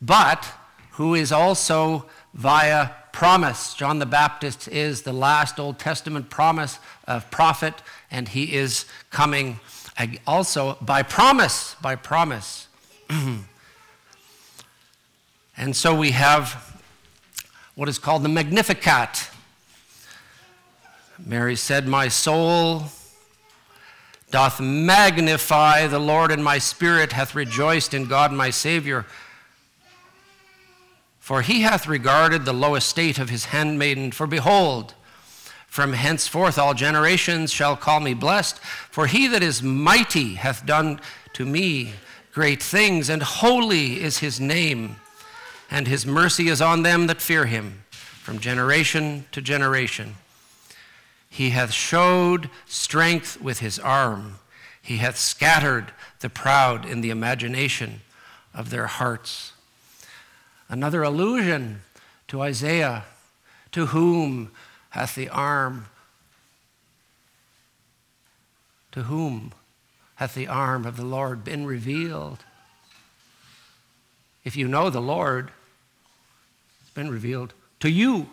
but 0.03 0.53
who 0.93 1.15
is 1.15 1.33
also 1.33 2.07
via 2.35 2.91
promise. 3.15 3.75
John 3.75 4.01
the 4.01 4.07
Baptist 4.07 4.67
is 4.67 5.03
the 5.03 5.13
last 5.13 5.61
Old 5.61 5.79
Testament 5.79 6.31
promise 6.31 6.81
of 7.07 7.31
prophet, 7.31 7.81
and 8.11 8.29
he 8.29 8.55
is 8.57 8.87
coming 9.11 9.61
also 10.27 10.77
by 10.81 11.05
promise, 11.05 11.77
by 11.81 11.95
promise. 11.95 12.67
and 15.57 15.77
so 15.77 15.95
we 15.95 16.11
have 16.11 16.83
what 17.77 17.89
is 17.89 18.01
called 18.01 18.25
the 18.25 18.29
Magnificat. 18.29 19.31
Mary 21.25 21.55
said, 21.55 21.87
My 21.87 22.09
soul 22.09 22.87
doth 24.33 24.61
magnify 24.61 25.87
the 25.87 26.01
Lord, 26.01 26.33
and 26.33 26.43
my 26.43 26.59
spirit 26.59 27.13
hath 27.13 27.37
rejoiced 27.37 27.95
in 27.95 28.07
God 28.07 28.33
my 28.33 28.51
Savior. 28.51 29.07
For 31.25 31.41
he 31.41 31.63
hath 31.63 31.87
regarded 31.87 32.45
the 32.45 32.53
low 32.53 32.75
estate 32.75 33.19
of 33.19 33.31
his 33.31 33.47
handmaiden. 33.47 34.13
For 34.13 34.27
behold, 34.27 34.93
from 35.67 35.95
henceforth 35.95 36.59
all 36.59 36.75
generations 36.75 37.51
shall 37.51 37.77
call 37.77 38.01
me 38.01 38.13
blessed. 38.13 38.59
For 38.59 39.07
he 39.07 39.27
that 39.29 39.43
is 39.43 39.63
mighty 39.63 40.35
hath 40.35 40.67
done 40.67 41.01
to 41.33 41.47
me 41.47 41.95
great 42.35 42.63
things, 42.63 43.09
and 43.09 43.23
holy 43.23 44.03
is 44.03 44.19
his 44.19 44.39
name, 44.39 44.97
and 45.71 45.89
his 45.89 46.05
mercy 46.05 46.49
is 46.49 46.61
on 46.61 46.83
them 46.83 47.07
that 47.07 47.23
fear 47.23 47.47
him 47.47 47.85
from 47.91 48.39
generation 48.39 49.25
to 49.33 49.41
generation. 49.41 50.17
He 51.31 51.51
hath 51.51 51.73
showed 51.73 52.51
strength 52.67 53.41
with 53.41 53.61
his 53.61 53.79
arm. 53.79 54.41
He 54.83 54.99
hath 54.99 55.17
scattered 55.17 55.91
the 56.21 56.29
proud 56.29 56.85
in 56.85 57.01
the 57.01 57.09
imagination 57.09 58.03
of 58.53 58.69
their 58.69 58.89
hearts. 58.89 59.54
Another 60.69 61.03
allusion 61.03 61.83
to 62.29 62.41
Isaiah, 62.43 63.05
to 63.73 63.87
whom 63.87 64.51
hath 64.91 65.15
the 65.15 65.29
arm, 65.29 65.87
to 68.93 69.03
whom 69.03 69.53
hath 70.17 70.35
the 70.35 70.47
arm 70.47 70.87
of 70.87 70.97
the 70.97 71.05
Lord 71.05 71.45
been 71.45 71.67
revealed? 71.67 72.45
If 74.45 74.57
you 74.57 74.69
know 74.69 74.91
the 74.91 75.01
Lord, 75.01 75.51
it's 76.83 76.91
been 76.91 77.11
revealed 77.11 77.55
to 77.81 77.91
you. 77.91 78.29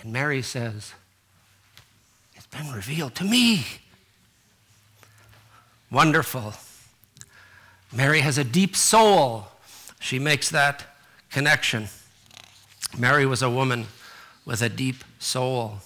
And 0.00 0.12
Mary 0.12 0.42
says, 0.42 0.94
It's 2.34 2.46
been 2.46 2.70
revealed 2.72 3.14
to 3.16 3.24
me. 3.24 3.66
Wonderful. 5.90 6.54
Mary 7.92 8.20
has 8.20 8.38
a 8.38 8.44
deep 8.44 8.76
soul. 8.76 9.48
She 9.98 10.18
makes 10.18 10.48
that 10.50 10.84
connection. 11.30 11.88
Mary 12.96 13.26
was 13.26 13.42
a 13.42 13.50
woman 13.50 13.86
with 14.44 14.62
a 14.62 14.68
deep 14.68 15.04
soul. 15.18 15.78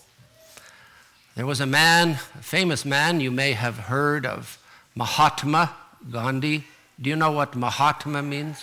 There 1.35 1.47
was 1.47 1.61
a 1.61 1.67
man, 1.67 2.11
a 2.38 2.43
famous 2.43 2.85
man, 2.85 3.21
you 3.21 3.31
may 3.31 3.53
have 3.53 3.79
heard 3.79 4.25
of 4.25 4.59
Mahatma 4.95 5.75
Gandhi. 6.11 6.64
Do 7.01 7.11
you 7.11 7.17
know 7.17 7.33
what 7.33 7.57
Mahatma 7.57 8.23
means? 8.23 8.62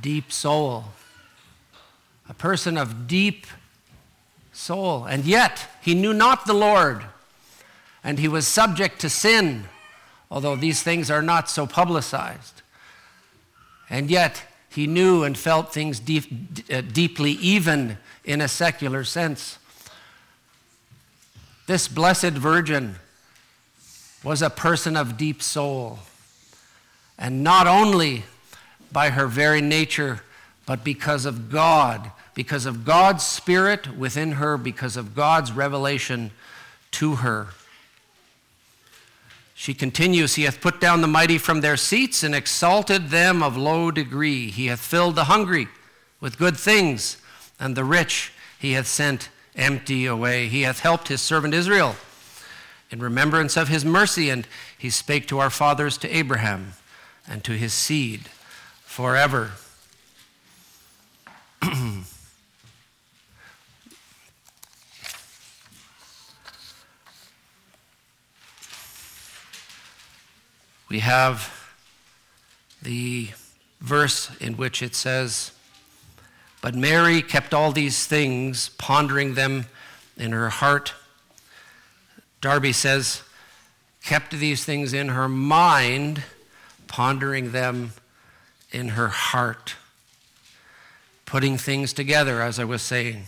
Deep 0.00 0.30
soul 0.30 0.84
a 2.30 2.34
person 2.34 2.78
of 2.78 3.08
deep 3.08 3.44
soul. 4.52 5.04
And 5.04 5.24
yet, 5.24 5.66
he 5.82 5.94
knew 5.94 6.14
not 6.14 6.46
the 6.46 6.54
Lord, 6.54 7.04
and 8.04 8.20
he 8.20 8.28
was 8.28 8.46
subject 8.46 9.00
to 9.00 9.10
sin, 9.10 9.64
although 10.30 10.56
these 10.56 10.82
things 10.82 11.10
are 11.10 11.22
not 11.22 11.50
so 11.50 11.66
publicized. 11.66 12.62
And 13.88 14.10
yet, 14.10 14.42
he 14.68 14.86
knew 14.86 15.24
and 15.24 15.36
felt 15.36 15.72
things 15.72 15.98
deep, 15.98 16.24
uh, 16.72 16.80
deeply, 16.80 17.32
even 17.32 17.98
in 18.24 18.40
a 18.40 18.48
secular 18.48 19.02
sense. 19.02 19.58
This 21.66 21.88
blessed 21.88 22.32
virgin 22.32 22.96
was 24.22 24.42
a 24.42 24.50
person 24.50 24.96
of 24.96 25.16
deep 25.16 25.42
soul. 25.42 25.98
And 27.18 27.42
not 27.42 27.66
only 27.66 28.24
by 28.92 29.10
her 29.10 29.26
very 29.26 29.60
nature, 29.60 30.22
but 30.66 30.84
because 30.84 31.24
of 31.24 31.50
God 31.50 32.12
because 32.34 32.64
of 32.66 32.84
God's 32.84 33.22
Spirit 33.22 33.98
within 33.98 34.32
her, 34.32 34.56
because 34.56 34.96
of 34.96 35.14
God's 35.14 35.52
revelation 35.52 36.30
to 36.92 37.16
her. 37.16 37.48
She 39.60 39.74
continues, 39.74 40.36
He 40.36 40.44
hath 40.44 40.62
put 40.62 40.80
down 40.80 41.02
the 41.02 41.06
mighty 41.06 41.36
from 41.36 41.60
their 41.60 41.76
seats 41.76 42.22
and 42.22 42.34
exalted 42.34 43.10
them 43.10 43.42
of 43.42 43.58
low 43.58 43.90
degree. 43.90 44.48
He 44.50 44.68
hath 44.68 44.80
filled 44.80 45.16
the 45.16 45.24
hungry 45.24 45.68
with 46.18 46.38
good 46.38 46.56
things, 46.56 47.18
and 47.58 47.76
the 47.76 47.84
rich 47.84 48.32
he 48.58 48.72
hath 48.72 48.86
sent 48.86 49.28
empty 49.54 50.06
away. 50.06 50.48
He 50.48 50.62
hath 50.62 50.80
helped 50.80 51.08
his 51.08 51.20
servant 51.20 51.52
Israel 51.52 51.96
in 52.90 53.00
remembrance 53.00 53.54
of 53.58 53.68
his 53.68 53.84
mercy, 53.84 54.30
and 54.30 54.48
he 54.78 54.88
spake 54.88 55.28
to 55.28 55.40
our 55.40 55.50
fathers, 55.50 55.98
to 55.98 56.08
Abraham, 56.08 56.72
and 57.28 57.44
to 57.44 57.52
his 57.52 57.74
seed 57.74 58.30
forever. 58.86 59.52
we 70.90 70.98
have 70.98 71.72
the 72.82 73.28
verse 73.80 74.30
in 74.40 74.56
which 74.56 74.82
it 74.82 74.94
says, 74.94 75.52
But 76.60 76.74
Mary 76.74 77.22
kept 77.22 77.54
all 77.54 77.70
these 77.70 78.06
things, 78.06 78.70
pondering 78.70 79.34
them 79.34 79.66
in 80.16 80.32
her 80.32 80.50
heart. 80.50 80.92
Darby 82.40 82.72
says, 82.72 83.22
kept 84.02 84.32
these 84.32 84.64
things 84.64 84.92
in 84.92 85.08
her 85.08 85.28
mind, 85.28 86.24
pondering 86.88 87.52
them 87.52 87.92
in 88.72 88.90
her 88.90 89.08
heart. 89.08 89.74
Putting 91.26 91.56
things 91.56 91.92
together, 91.92 92.42
as 92.42 92.58
I 92.58 92.64
was 92.64 92.82
saying, 92.82 93.26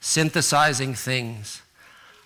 synthesizing 0.00 0.94
things, 0.94 1.62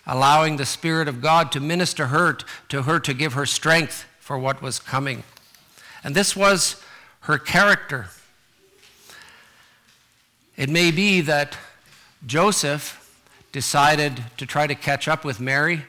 allowing 0.07 0.57
the 0.57 0.65
Spirit 0.65 1.07
of 1.07 1.21
God 1.21 1.51
to 1.51 1.59
minister 1.59 2.07
her, 2.07 2.37
to 2.69 2.83
her 2.83 2.99
to 3.01 3.13
give 3.13 3.33
her 3.33 3.45
strength 3.45 4.05
for 4.23 4.39
what 4.39 4.61
was 4.61 4.79
coming. 4.79 5.21
And 6.01 6.15
this 6.15 6.33
was 6.33 6.81
her 7.21 7.37
character. 7.37 8.07
It 10.55 10.69
may 10.69 10.91
be 10.91 11.19
that 11.19 11.57
Joseph 12.25 13.21
decided 13.51 14.23
to 14.37 14.45
try 14.45 14.65
to 14.65 14.75
catch 14.75 15.09
up 15.09 15.25
with 15.25 15.41
Mary 15.41 15.81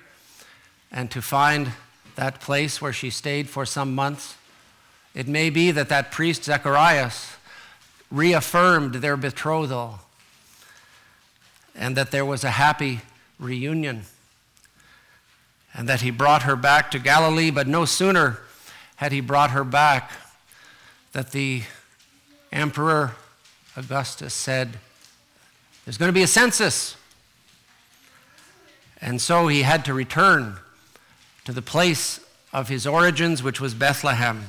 and 0.90 1.12
to 1.12 1.23
find 1.23 1.70
that 2.16 2.40
place 2.40 2.83
where 2.83 2.92
she 2.92 3.09
stayed 3.09 3.49
for 3.49 3.64
some 3.64 3.94
months. 3.94 4.35
It 5.14 5.29
may 5.29 5.49
be 5.49 5.70
that 5.70 5.88
that 5.90 6.11
priest, 6.11 6.42
Zacharias, 6.42 7.37
reaffirmed 8.11 8.97
their 8.97 9.16
betrothal 9.16 10.01
and 11.73 11.97
that 11.97 12.11
there 12.11 12.27
was 12.27 12.42
a 12.42 12.51
happy 12.51 13.03
reunion 13.38 14.07
and 15.75 15.89
that 15.89 16.01
he 16.01 16.11
brought 16.11 16.43
her 16.43 16.55
back 16.55 16.91
to 16.93 16.99
Galilee, 16.99 17.51
but 17.51 17.67
no 17.67 17.85
sooner 17.85 18.39
had 18.97 19.11
he 19.11 19.21
brought 19.21 19.51
her 19.51 19.65
back 19.65 20.13
that 21.13 21.33
the 21.33 21.63
Emperor 22.53 23.13
Augustus 23.77 24.33
said, 24.33 24.79
There's 25.85 25.99
going 25.99 26.09
to 26.09 26.13
be 26.13 26.23
a 26.23 26.29
census. 26.29 26.97
And 29.01 29.21
so 29.21 29.49
he 29.49 29.63
had 29.63 29.85
to 29.87 29.95
return 29.95 30.57
to 31.45 31.53
the 31.53 31.61
place 31.61 32.21
of 32.53 32.69
his 32.69 32.87
origins, 32.87 33.43
which 33.43 33.61
was 33.61 33.75
Bethlehem. 33.75 34.45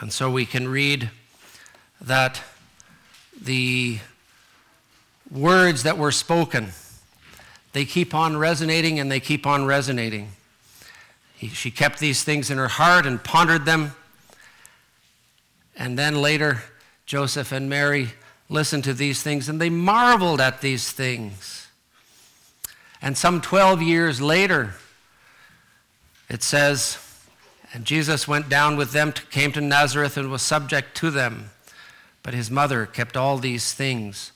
And 0.00 0.12
so 0.12 0.30
we 0.30 0.44
can 0.44 0.66
read 0.68 1.10
that 2.00 2.42
the 3.40 3.98
words 5.30 5.84
that 5.84 5.96
were 5.96 6.12
spoken, 6.12 6.68
they 7.72 7.84
keep 7.84 8.14
on 8.14 8.36
resonating 8.36 8.98
and 8.98 9.10
they 9.10 9.20
keep 9.20 9.46
on 9.46 9.64
resonating. 9.64 10.32
He, 11.36 11.48
she 11.48 11.70
kept 11.70 12.00
these 12.00 12.22
things 12.22 12.50
in 12.50 12.58
her 12.58 12.68
heart 12.68 13.06
and 13.06 13.22
pondered 13.22 13.64
them. 13.64 13.94
And 15.76 15.98
then 15.98 16.20
later, 16.20 16.62
Joseph 17.06 17.52
and 17.52 17.70
Mary 17.70 18.10
listened 18.48 18.84
to 18.84 18.92
these 18.92 19.22
things 19.22 19.48
and 19.48 19.60
they 19.60 19.70
marveled 19.70 20.40
at 20.40 20.60
these 20.60 20.90
things. 20.90 21.68
And 23.00 23.16
some 23.16 23.40
12 23.40 23.80
years 23.80 24.20
later, 24.20 24.74
it 26.28 26.42
says, 26.42 26.98
And 27.72 27.84
Jesus 27.84 28.28
went 28.28 28.48
down 28.48 28.76
with 28.76 28.92
them, 28.92 29.12
to, 29.12 29.22
came 29.26 29.52
to 29.52 29.60
Nazareth, 29.60 30.16
and 30.16 30.30
was 30.30 30.42
subject 30.42 30.96
to 30.98 31.10
them. 31.10 31.50
But 32.22 32.34
his 32.34 32.50
mother 32.50 32.86
kept 32.86 33.16
all 33.16 33.38
these 33.38 33.72
things 33.72 34.32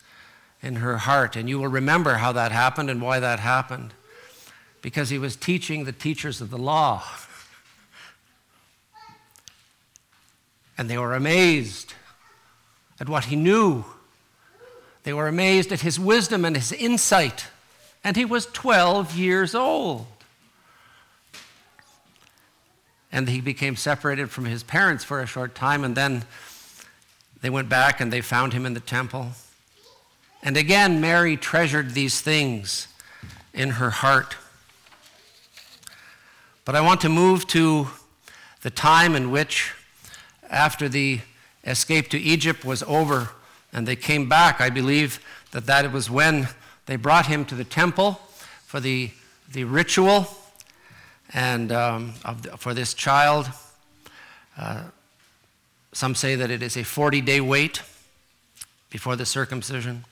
in 0.62 0.76
her 0.76 0.98
heart. 0.98 1.36
And 1.36 1.48
you 1.48 1.58
will 1.58 1.68
remember 1.68 2.14
how 2.14 2.32
that 2.32 2.52
happened 2.52 2.88
and 2.90 3.02
why 3.02 3.20
that 3.20 3.40
happened. 3.40 3.92
Because 4.80 5.10
he 5.10 5.18
was 5.18 5.36
teaching 5.36 5.84
the 5.84 5.92
teachers 5.92 6.40
of 6.40 6.50
the 6.50 6.58
law. 6.58 7.02
And 10.76 10.90
they 10.90 10.98
were 10.98 11.14
amazed 11.14 11.94
at 12.98 13.08
what 13.08 13.26
he 13.26 13.36
knew. 13.36 13.84
They 15.04 15.12
were 15.12 15.28
amazed 15.28 15.70
at 15.70 15.82
his 15.82 16.00
wisdom 16.00 16.44
and 16.44 16.56
his 16.56 16.72
insight. 16.72 17.46
And 18.02 18.16
he 18.16 18.24
was 18.24 18.46
12 18.46 19.16
years 19.16 19.54
old. 19.54 20.06
And 23.12 23.28
he 23.28 23.40
became 23.40 23.76
separated 23.76 24.30
from 24.30 24.46
his 24.46 24.62
parents 24.62 25.04
for 25.04 25.20
a 25.20 25.26
short 25.26 25.54
time, 25.54 25.84
and 25.84 25.94
then 25.94 26.24
they 27.44 27.50
went 27.50 27.68
back 27.68 28.00
and 28.00 28.10
they 28.10 28.22
found 28.22 28.54
him 28.54 28.64
in 28.64 28.72
the 28.72 28.80
temple. 28.80 29.32
And 30.42 30.56
again, 30.56 30.98
Mary 31.02 31.36
treasured 31.36 31.90
these 31.90 32.22
things 32.22 32.88
in 33.52 33.72
her 33.72 33.90
heart. 33.90 34.34
But 36.64 36.74
I 36.74 36.80
want 36.80 37.02
to 37.02 37.10
move 37.10 37.46
to 37.48 37.88
the 38.62 38.70
time 38.70 39.14
in 39.14 39.30
which, 39.30 39.74
after 40.48 40.88
the 40.88 41.20
escape 41.64 42.08
to 42.08 42.18
Egypt 42.18 42.64
was 42.64 42.82
over 42.84 43.28
and 43.74 43.86
they 43.86 43.94
came 43.94 44.26
back, 44.26 44.62
I 44.62 44.70
believe 44.70 45.20
that 45.50 45.66
that 45.66 45.92
was 45.92 46.08
when 46.08 46.48
they 46.86 46.96
brought 46.96 47.26
him 47.26 47.44
to 47.44 47.54
the 47.54 47.64
temple 47.64 48.22
for 48.64 48.80
the, 48.80 49.10
the 49.52 49.64
ritual 49.64 50.28
and 51.34 51.70
um, 51.72 52.14
the, 52.40 52.56
for 52.56 52.72
this 52.72 52.94
child. 52.94 53.50
Uh, 54.56 54.84
some 55.94 56.16
say 56.16 56.34
that 56.34 56.50
it 56.50 56.60
is 56.60 56.76
a 56.76 56.82
40 56.82 57.20
day 57.20 57.40
wait 57.40 57.80
before 58.90 59.14
the 59.14 59.24
circumcision. 59.24 60.04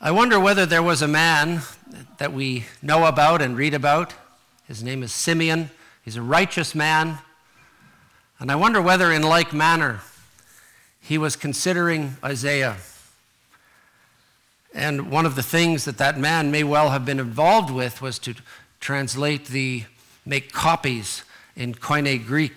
I 0.00 0.12
wonder 0.12 0.38
whether 0.38 0.64
there 0.66 0.82
was 0.82 1.02
a 1.02 1.08
man 1.08 1.62
that 2.18 2.32
we 2.32 2.66
know 2.80 3.06
about 3.06 3.42
and 3.42 3.56
read 3.56 3.74
about. 3.74 4.14
His 4.68 4.84
name 4.84 5.02
is 5.02 5.12
Simeon. 5.12 5.70
He's 6.04 6.14
a 6.14 6.22
righteous 6.22 6.76
man. 6.76 7.18
And 8.38 8.52
I 8.52 8.54
wonder 8.54 8.80
whether, 8.80 9.10
in 9.10 9.22
like 9.22 9.52
manner, 9.52 10.00
he 11.00 11.18
was 11.18 11.34
considering 11.34 12.16
Isaiah. 12.22 12.76
And 14.72 15.10
one 15.10 15.26
of 15.26 15.34
the 15.34 15.42
things 15.42 15.86
that 15.86 15.98
that 15.98 16.18
man 16.18 16.52
may 16.52 16.62
well 16.62 16.90
have 16.90 17.04
been 17.04 17.20
involved 17.20 17.70
with 17.70 18.00
was 18.00 18.18
to 18.20 18.34
translate 18.78 19.46
the, 19.46 19.84
make 20.24 20.52
copies 20.52 21.24
in 21.56 21.74
Koine 21.74 22.24
Greek 22.24 22.54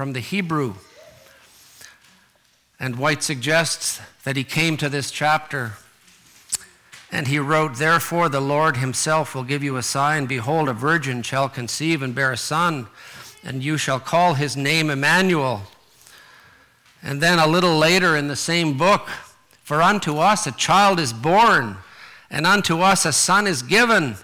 from 0.00 0.14
the 0.14 0.20
Hebrew. 0.20 0.76
And 2.78 2.96
Whyte 2.96 3.22
suggests 3.22 4.00
that 4.24 4.34
he 4.34 4.44
came 4.44 4.78
to 4.78 4.88
this 4.88 5.10
chapter 5.10 5.72
and 7.12 7.28
he 7.28 7.38
wrote, 7.38 7.74
Therefore 7.74 8.30
the 8.30 8.40
Lord 8.40 8.78
himself 8.78 9.34
will 9.34 9.42
give 9.42 9.62
you 9.62 9.76
a 9.76 9.82
sign. 9.82 10.24
Behold, 10.24 10.70
a 10.70 10.72
virgin 10.72 11.20
shall 11.20 11.50
conceive 11.50 12.00
and 12.00 12.14
bear 12.14 12.32
a 12.32 12.38
son, 12.38 12.86
and 13.44 13.62
you 13.62 13.76
shall 13.76 14.00
call 14.00 14.32
his 14.32 14.56
name 14.56 14.88
Emmanuel. 14.88 15.64
And 17.02 17.20
then 17.20 17.38
a 17.38 17.46
little 17.46 17.76
later 17.76 18.16
in 18.16 18.28
the 18.28 18.36
same 18.36 18.78
book, 18.78 19.06
For 19.62 19.82
unto 19.82 20.16
us 20.16 20.46
a 20.46 20.52
child 20.52 20.98
is 20.98 21.12
born, 21.12 21.76
and 22.30 22.46
unto 22.46 22.80
us 22.80 23.04
a 23.04 23.12
son 23.12 23.46
is 23.46 23.60
given, 23.60 24.16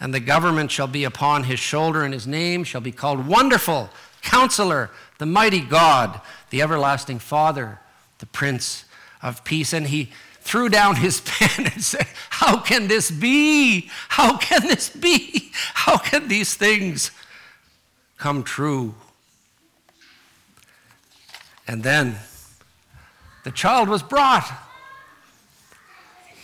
and 0.00 0.14
the 0.14 0.20
government 0.20 0.70
shall 0.70 0.86
be 0.86 1.04
upon 1.04 1.44
his 1.44 1.60
shoulder, 1.60 2.04
and 2.04 2.14
his 2.14 2.26
name 2.26 2.64
shall 2.64 2.80
be 2.80 2.90
called 2.90 3.26
Wonderful, 3.26 3.90
Counselor, 4.24 4.90
the 5.18 5.26
Mighty 5.26 5.60
God, 5.60 6.20
the 6.50 6.62
Everlasting 6.62 7.20
Father, 7.20 7.78
the 8.18 8.26
Prince 8.26 8.84
of 9.22 9.44
Peace. 9.44 9.72
And 9.72 9.86
he 9.86 10.10
threw 10.40 10.68
down 10.68 10.96
his 10.96 11.20
pen 11.24 11.66
and 11.72 11.84
said, 11.84 12.08
How 12.30 12.58
can 12.58 12.88
this 12.88 13.10
be? 13.10 13.90
How 14.08 14.36
can 14.36 14.66
this 14.66 14.88
be? 14.88 15.52
How 15.52 15.98
can 15.98 16.28
these 16.28 16.54
things 16.54 17.10
come 18.18 18.42
true? 18.42 18.94
And 21.66 21.82
then 21.82 22.16
the 23.44 23.50
child 23.50 23.88
was 23.88 24.02
brought. 24.02 24.50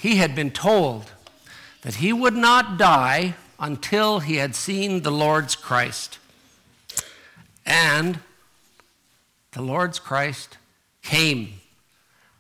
He 0.01 0.17
had 0.17 0.35
been 0.35 0.51
told 0.51 1.11
that 1.83 1.97
he 1.97 2.13
would 2.13 2.35
not 2.35 2.79
die 2.79 3.35
until 3.59 4.21
he 4.21 4.37
had 4.37 4.55
seen 4.55 5.03
the 5.03 5.11
Lord's 5.11 5.55
Christ. 5.55 6.20
And 7.71 8.19
the 9.53 9.63
Lord's 9.63 10.01
Christ 10.01 10.59
came 11.03 11.61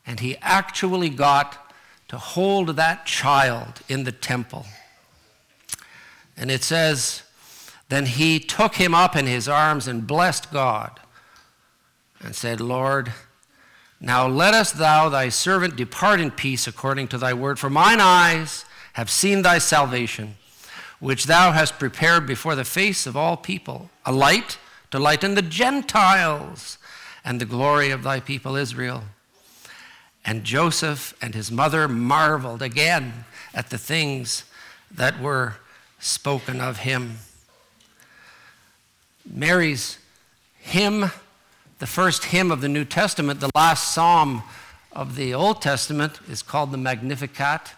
and 0.04 0.18
he 0.18 0.36
actually 0.42 1.08
got 1.08 1.72
to 2.08 2.18
hold 2.18 2.70
that 2.70 3.06
child 3.06 3.80
in 3.88 4.02
the 4.02 4.10
temple. 4.10 4.66
And 6.36 6.50
it 6.50 6.64
says, 6.64 7.22
Then 7.88 8.06
he 8.06 8.40
took 8.40 8.74
him 8.74 8.92
up 8.92 9.14
in 9.14 9.26
his 9.26 9.48
arms 9.48 9.86
and 9.86 10.04
blessed 10.04 10.50
God 10.50 10.98
and 12.20 12.34
said, 12.34 12.60
Lord, 12.60 13.12
now 14.00 14.26
lettest 14.26 14.78
thou 14.78 15.08
thy 15.08 15.28
servant 15.28 15.76
depart 15.76 16.20
in 16.20 16.32
peace 16.32 16.66
according 16.66 17.06
to 17.08 17.18
thy 17.18 17.34
word, 17.34 17.60
for 17.60 17.70
mine 17.70 18.00
eyes 18.00 18.64
have 18.94 19.08
seen 19.08 19.42
thy 19.42 19.58
salvation, 19.58 20.34
which 20.98 21.26
thou 21.26 21.52
hast 21.52 21.78
prepared 21.78 22.26
before 22.26 22.56
the 22.56 22.64
face 22.64 23.06
of 23.06 23.16
all 23.16 23.36
people, 23.36 23.90
a 24.04 24.10
light 24.10 24.58
to 24.90 24.98
lighten 24.98 25.34
the 25.34 25.42
Gentiles 25.42 26.78
and 27.24 27.40
the 27.40 27.44
glory 27.44 27.90
of 27.90 28.02
thy 28.02 28.20
people 28.20 28.56
Israel. 28.56 29.04
And 30.24 30.44
Joseph 30.44 31.14
and 31.22 31.34
his 31.34 31.50
mother 31.50 31.88
marveled 31.88 32.62
again 32.62 33.24
at 33.54 33.70
the 33.70 33.78
things 33.78 34.44
that 34.90 35.20
were 35.20 35.56
spoken 35.98 36.60
of 36.60 36.78
him. 36.78 37.18
Mary's 39.24 39.98
hymn, 40.58 41.10
the 41.78 41.86
first 41.86 42.24
hymn 42.24 42.50
of 42.50 42.60
the 42.60 42.68
New 42.68 42.84
Testament, 42.84 43.40
the 43.40 43.50
last 43.54 43.94
psalm 43.94 44.42
of 44.92 45.16
the 45.16 45.32
Old 45.32 45.62
Testament, 45.62 46.18
is 46.28 46.42
called 46.42 46.72
the 46.72 46.78
Magnificat. 46.78 47.74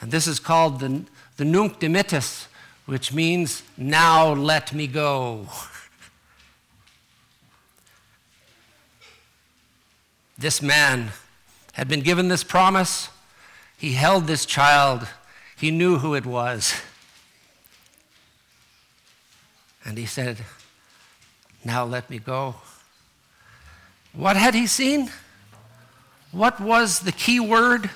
And 0.00 0.10
this 0.10 0.26
is 0.26 0.38
called 0.38 0.80
the, 0.80 1.04
the 1.36 1.44
Nunc 1.44 1.78
Dimittis, 1.80 2.46
which 2.86 3.12
means, 3.12 3.62
Now 3.76 4.32
let 4.32 4.72
me 4.72 4.86
go. 4.86 5.46
This 10.36 10.60
man 10.60 11.10
had 11.72 11.88
been 11.88 12.00
given 12.00 12.28
this 12.28 12.42
promise. 12.42 13.08
He 13.78 13.92
held 13.92 14.26
this 14.26 14.44
child. 14.44 15.06
He 15.56 15.70
knew 15.70 15.98
who 15.98 16.14
it 16.14 16.26
was. 16.26 16.74
And 19.84 19.98
he 19.98 20.06
said, 20.06 20.38
Now 21.64 21.84
let 21.84 22.10
me 22.10 22.18
go. 22.18 22.56
What 24.12 24.36
had 24.36 24.54
he 24.54 24.66
seen? 24.66 25.10
What 26.32 26.60
was 26.60 27.00
the 27.00 27.12
key 27.12 27.40
word? 27.40 27.90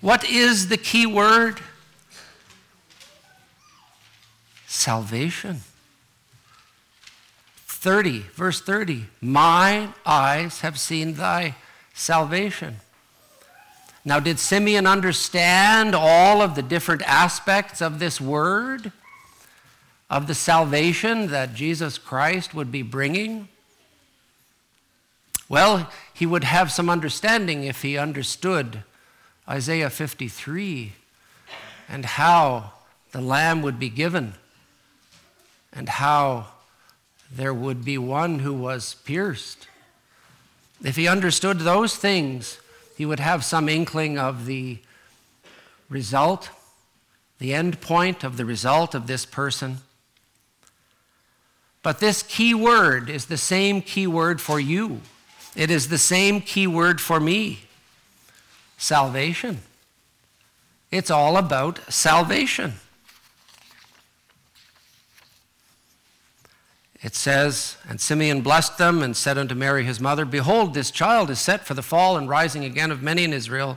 What 0.00 0.24
is 0.28 0.68
the 0.68 0.76
key 0.76 1.06
word? 1.06 1.60
Salvation. 4.74 5.60
30, 7.66 8.18
verse 8.34 8.60
30. 8.60 9.04
My 9.20 9.88
eyes 10.04 10.60
have 10.60 10.80
seen 10.80 11.14
thy 11.14 11.54
salvation. 11.94 12.78
Now, 14.04 14.18
did 14.18 14.38
Simeon 14.40 14.86
understand 14.86 15.94
all 15.94 16.42
of 16.42 16.56
the 16.56 16.62
different 16.62 17.02
aspects 17.02 17.80
of 17.80 17.98
this 18.00 18.20
word, 18.20 18.90
of 20.10 20.26
the 20.26 20.34
salvation 20.34 21.28
that 21.28 21.54
Jesus 21.54 21.96
Christ 21.96 22.52
would 22.52 22.72
be 22.72 22.82
bringing? 22.82 23.48
Well, 25.48 25.88
he 26.12 26.26
would 26.26 26.44
have 26.44 26.72
some 26.72 26.90
understanding 26.90 27.62
if 27.62 27.82
he 27.82 27.96
understood 27.96 28.82
Isaiah 29.48 29.88
53 29.88 30.92
and 31.88 32.04
how 32.04 32.72
the 33.12 33.20
lamb 33.20 33.62
would 33.62 33.78
be 33.78 33.88
given 33.88 34.34
and 35.74 35.88
how 35.88 36.46
there 37.30 37.54
would 37.54 37.84
be 37.84 37.98
one 37.98 38.40
who 38.40 38.54
was 38.54 38.94
pierced 39.04 39.66
if 40.84 40.96
he 40.96 41.08
understood 41.08 41.60
those 41.60 41.96
things, 41.96 42.60
he 42.96 43.06
would 43.06 43.18
have 43.18 43.42
some 43.42 43.68
inkling 43.70 44.18
of 44.18 44.44
the 44.44 44.78
result, 45.88 46.50
the 47.38 47.54
end 47.54 47.80
point 47.80 48.22
of 48.22 48.36
the 48.36 48.44
result 48.44 48.94
of 48.94 49.06
this 49.06 49.24
person. 49.24 49.78
But 51.82 52.00
this 52.00 52.22
key 52.22 52.54
word 52.54 53.08
is 53.08 53.26
the 53.26 53.38
same 53.38 53.80
key 53.80 54.06
word 54.06 54.40
for 54.40 54.60
you. 54.60 55.00
It 55.56 55.70
is 55.70 55.88
the 55.88 55.98
same 55.98 56.40
key 56.40 56.66
word 56.66 57.00
for 57.00 57.18
me 57.18 57.60
salvation. 58.76 59.60
It's 60.90 61.10
all 61.10 61.38
about 61.38 61.80
salvation. 61.90 62.74
It 67.04 67.14
says, 67.14 67.76
And 67.86 68.00
Simeon 68.00 68.40
blessed 68.40 68.78
them 68.78 69.02
and 69.02 69.14
said 69.14 69.36
unto 69.36 69.54
Mary 69.54 69.84
his 69.84 70.00
mother, 70.00 70.24
Behold, 70.24 70.72
this 70.72 70.90
child 70.90 71.28
is 71.28 71.38
set 71.38 71.66
for 71.66 71.74
the 71.74 71.82
fall 71.82 72.16
and 72.16 72.30
rising 72.30 72.64
again 72.64 72.90
of 72.90 73.02
many 73.02 73.24
in 73.24 73.34
Israel, 73.34 73.76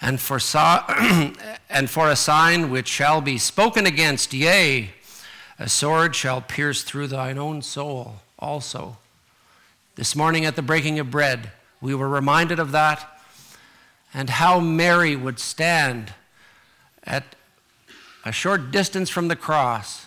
and 0.00 0.20
for, 0.20 0.40
so- 0.40 0.82
and 1.70 1.88
for 1.88 2.10
a 2.10 2.16
sign 2.16 2.70
which 2.70 2.88
shall 2.88 3.20
be 3.20 3.38
spoken 3.38 3.86
against, 3.86 4.34
yea, 4.34 4.90
a 5.60 5.68
sword 5.68 6.16
shall 6.16 6.40
pierce 6.40 6.82
through 6.82 7.06
thine 7.06 7.38
own 7.38 7.62
soul 7.62 8.16
also. 8.36 8.96
This 9.94 10.16
morning 10.16 10.44
at 10.44 10.56
the 10.56 10.62
breaking 10.62 10.98
of 10.98 11.08
bread, 11.08 11.52
we 11.80 11.94
were 11.94 12.08
reminded 12.08 12.58
of 12.58 12.72
that 12.72 13.08
and 14.12 14.28
how 14.28 14.58
Mary 14.58 15.14
would 15.14 15.38
stand 15.38 16.14
at 17.04 17.36
a 18.24 18.32
short 18.32 18.72
distance 18.72 19.08
from 19.08 19.28
the 19.28 19.36
cross 19.36 20.06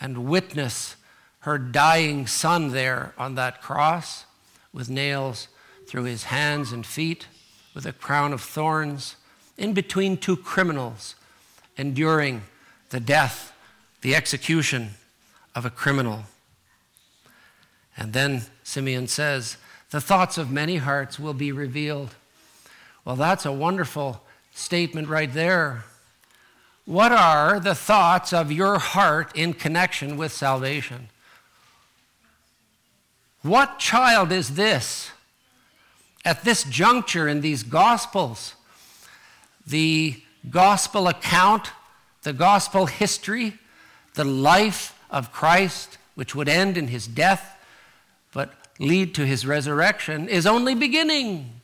and 0.00 0.26
witness 0.26 0.96
her 1.40 1.58
dying 1.58 2.26
son 2.26 2.72
there 2.72 3.14
on 3.16 3.34
that 3.36 3.62
cross 3.62 4.24
with 4.72 4.90
nails 4.90 5.48
through 5.86 6.04
his 6.04 6.24
hands 6.24 6.72
and 6.72 6.84
feet, 6.84 7.26
with 7.74 7.86
a 7.86 7.92
crown 7.92 8.32
of 8.32 8.42
thorns, 8.42 9.16
in 9.56 9.72
between 9.72 10.16
two 10.16 10.36
criminals, 10.36 11.14
enduring 11.76 12.42
the 12.90 13.00
death, 13.00 13.52
the 14.02 14.14
execution 14.14 14.90
of 15.54 15.64
a 15.64 15.70
criminal. 15.70 16.24
And 17.96 18.12
then 18.12 18.42
Simeon 18.62 19.08
says, 19.08 19.56
The 19.90 20.00
thoughts 20.00 20.38
of 20.38 20.50
many 20.50 20.76
hearts 20.76 21.18
will 21.18 21.34
be 21.34 21.50
revealed. 21.50 22.14
Well, 23.04 23.16
that's 23.16 23.46
a 23.46 23.52
wonderful 23.52 24.22
statement 24.52 25.08
right 25.08 25.32
there. 25.32 25.84
What 26.84 27.12
are 27.12 27.58
the 27.58 27.74
thoughts 27.74 28.32
of 28.32 28.52
your 28.52 28.78
heart 28.78 29.32
in 29.34 29.52
connection 29.54 30.16
with 30.16 30.32
salvation? 30.32 31.08
What 33.42 33.78
child 33.78 34.32
is 34.32 34.54
this 34.54 35.10
at 36.24 36.44
this 36.44 36.64
juncture 36.64 37.28
in 37.28 37.40
these 37.40 37.62
Gospels? 37.62 38.54
The 39.66 40.20
gospel 40.50 41.08
account, 41.08 41.70
the 42.22 42.32
gospel 42.32 42.86
history, 42.86 43.54
the 44.14 44.24
life 44.24 44.98
of 45.10 45.32
Christ, 45.32 45.98
which 46.14 46.34
would 46.34 46.48
end 46.48 46.76
in 46.76 46.88
his 46.88 47.06
death 47.06 47.56
but 48.32 48.54
lead 48.78 49.14
to 49.14 49.26
his 49.26 49.46
resurrection, 49.46 50.28
is 50.28 50.46
only 50.46 50.74
beginning. 50.74 51.60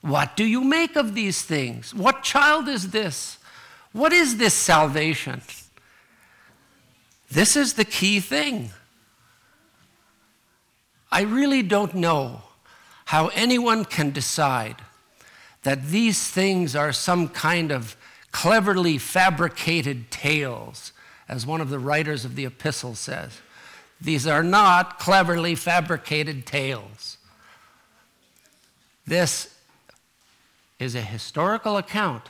What 0.00 0.36
do 0.36 0.44
you 0.44 0.62
make 0.62 0.96
of 0.96 1.14
these 1.14 1.42
things? 1.42 1.94
What 1.94 2.22
child 2.22 2.68
is 2.68 2.90
this? 2.90 3.38
What 3.92 4.12
is 4.12 4.36
this 4.36 4.54
salvation? 4.54 5.42
This 7.30 7.56
is 7.56 7.74
the 7.74 7.84
key 7.84 8.20
thing. 8.20 8.70
I 11.14 11.20
really 11.20 11.62
don't 11.62 11.94
know 11.94 12.42
how 13.04 13.28
anyone 13.28 13.84
can 13.84 14.10
decide 14.10 14.74
that 15.62 15.86
these 15.86 16.28
things 16.28 16.74
are 16.74 16.92
some 16.92 17.28
kind 17.28 17.70
of 17.70 17.96
cleverly 18.32 18.98
fabricated 18.98 20.10
tales, 20.10 20.92
as 21.28 21.46
one 21.46 21.60
of 21.60 21.70
the 21.70 21.78
writers 21.78 22.24
of 22.24 22.34
the 22.34 22.44
epistle 22.44 22.96
says. 22.96 23.40
These 24.00 24.26
are 24.26 24.42
not 24.42 24.98
cleverly 24.98 25.54
fabricated 25.54 26.46
tales. 26.46 27.16
This 29.06 29.56
is 30.80 30.96
a 30.96 31.00
historical 31.00 31.76
account 31.76 32.24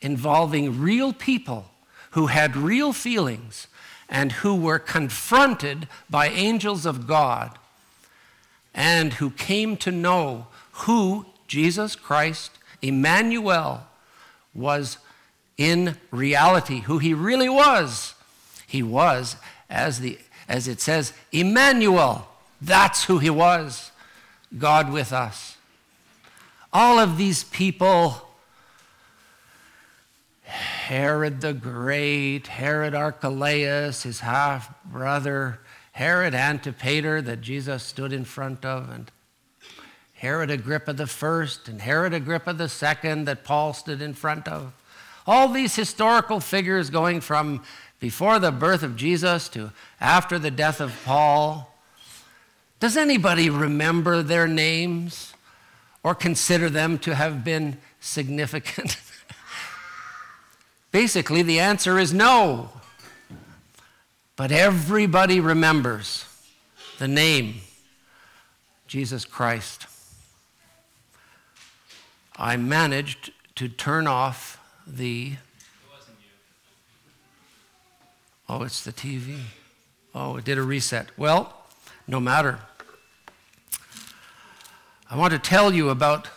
involving 0.00 0.80
real 0.80 1.12
people 1.12 1.66
who 2.12 2.28
had 2.28 2.56
real 2.56 2.94
feelings 2.94 3.66
and 4.08 4.32
who 4.32 4.54
were 4.54 4.78
confronted 4.78 5.86
by 6.08 6.28
angels 6.28 6.86
of 6.86 7.06
God 7.06 7.58
and 8.76 9.14
who 9.14 9.30
came 9.30 9.76
to 9.78 9.90
know 9.90 10.46
who 10.72 11.24
Jesus 11.48 11.96
Christ, 11.96 12.52
Emmanuel, 12.82 13.86
was 14.54 14.98
in 15.56 15.96
reality, 16.10 16.80
who 16.80 16.98
he 16.98 17.14
really 17.14 17.48
was. 17.48 18.14
He 18.66 18.82
was, 18.82 19.36
as, 19.70 20.00
the, 20.00 20.18
as 20.48 20.68
it 20.68 20.80
says, 20.82 21.14
Emmanuel. 21.32 22.28
That's 22.60 23.04
who 23.04 23.18
he 23.18 23.30
was 23.30 23.90
God 24.56 24.92
with 24.92 25.12
us. 25.12 25.56
All 26.72 26.98
of 26.98 27.16
these 27.16 27.44
people, 27.44 28.28
Herod 30.42 31.40
the 31.40 31.54
Great, 31.54 32.48
Herod 32.48 32.94
Archelaus, 32.94 34.02
his 34.02 34.20
half 34.20 34.82
brother, 34.84 35.60
Herod 35.96 36.34
Antipater 36.34 37.22
that 37.22 37.40
Jesus 37.40 37.82
stood 37.82 38.12
in 38.12 38.26
front 38.26 38.66
of, 38.66 38.90
and 38.90 39.10
Herod 40.12 40.50
Agrippa 40.50 40.92
the 40.92 41.06
first, 41.06 41.68
and 41.68 41.80
Herod 41.80 42.12
Agrippa 42.12 42.52
the 42.52 42.68
second 42.68 43.24
that 43.24 43.44
Paul 43.44 43.72
stood 43.72 44.02
in 44.02 44.12
front 44.12 44.46
of. 44.46 44.74
All 45.26 45.48
these 45.48 45.74
historical 45.74 46.38
figures 46.38 46.90
going 46.90 47.22
from 47.22 47.62
before 47.98 48.38
the 48.38 48.52
birth 48.52 48.82
of 48.82 48.94
Jesus 48.96 49.48
to 49.48 49.72
after 49.98 50.38
the 50.38 50.50
death 50.50 50.82
of 50.82 50.94
Paul. 51.06 51.74
Does 52.78 52.98
anybody 52.98 53.48
remember 53.48 54.22
their 54.22 54.46
names 54.46 55.32
or 56.02 56.14
consider 56.14 56.68
them 56.68 56.98
to 56.98 57.14
have 57.14 57.42
been 57.42 57.78
significant? 58.00 58.98
Basically, 60.92 61.40
the 61.40 61.58
answer 61.58 61.98
is 61.98 62.12
no. 62.12 62.68
But 64.36 64.52
everybody 64.52 65.40
remembers 65.40 66.26
the 66.98 67.08
name 67.08 67.62
Jesus 68.86 69.24
Christ. 69.24 69.86
I 72.36 72.58
managed 72.58 73.32
to 73.54 73.68
turn 73.68 74.06
off 74.06 74.62
the. 74.86 75.32
Oh, 78.46 78.62
it's 78.62 78.84
the 78.84 78.92
TV. 78.92 79.38
Oh, 80.14 80.36
it 80.36 80.44
did 80.44 80.58
a 80.58 80.62
reset. 80.62 81.08
Well, 81.16 81.64
no 82.06 82.20
matter. 82.20 82.60
I 85.10 85.16
want 85.16 85.32
to 85.32 85.38
tell 85.38 85.72
you 85.72 85.88
about 85.88 86.28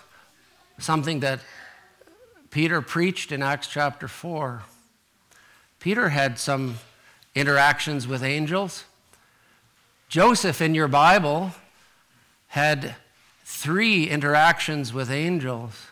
something 0.77 1.19
that 1.19 1.41
Peter 2.49 2.81
preached 2.81 3.33
in 3.33 3.43
Acts 3.43 3.67
chapter 3.67 4.07
4. 4.07 4.63
Peter 5.79 6.09
had 6.09 6.39
some 6.39 6.77
interactions 7.39 8.07
with 8.07 8.23
angels. 8.23 8.83
Joseph 10.09 10.61
in 10.61 10.75
your 10.75 10.87
Bible 10.87 11.51
had 12.47 12.95
three 13.45 14.09
interactions 14.09 14.93
with 14.93 15.09
angels. 15.09 15.87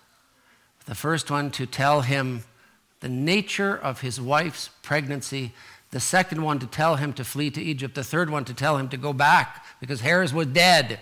The 0.86 0.96
first 0.96 1.30
one 1.30 1.52
to 1.52 1.66
tell 1.66 2.02
him 2.02 2.44
the 3.00 3.10
nature 3.10 3.76
of 3.76 4.02
his 4.02 4.20
wife's 4.20 4.70
pregnancy. 4.82 5.54
The 5.92 6.00
second 6.00 6.42
one 6.42 6.60
to 6.60 6.68
tell 6.68 6.96
him 6.96 7.14
to 7.14 7.24
flee 7.24 7.50
to 7.52 7.62
Egypt. 7.62 7.96
The 7.96 8.04
third 8.04 8.30
one 8.30 8.46
to 8.46 8.54
tell 8.54 8.78
him 8.78 8.90
to 8.90 8.98
go 8.98 9.14
back 9.14 9.66
because 9.80 10.02
Herod 10.02 10.34
was 10.34 10.48
dead. 10.48 11.00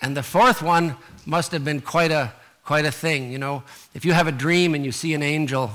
And 0.00 0.16
the 0.16 0.22
fourth 0.22 0.62
one 0.62 0.96
must 1.26 1.50
have 1.52 1.64
been 1.64 1.80
quite 1.80 2.12
a, 2.12 2.32
quite 2.64 2.84
a 2.84 2.92
thing. 2.92 3.32
You 3.32 3.38
know, 3.38 3.64
if 3.94 4.04
you 4.04 4.12
have 4.12 4.28
a 4.28 4.32
dream 4.32 4.74
and 4.74 4.84
you 4.84 4.92
see 4.92 5.14
an 5.14 5.22
angel, 5.22 5.72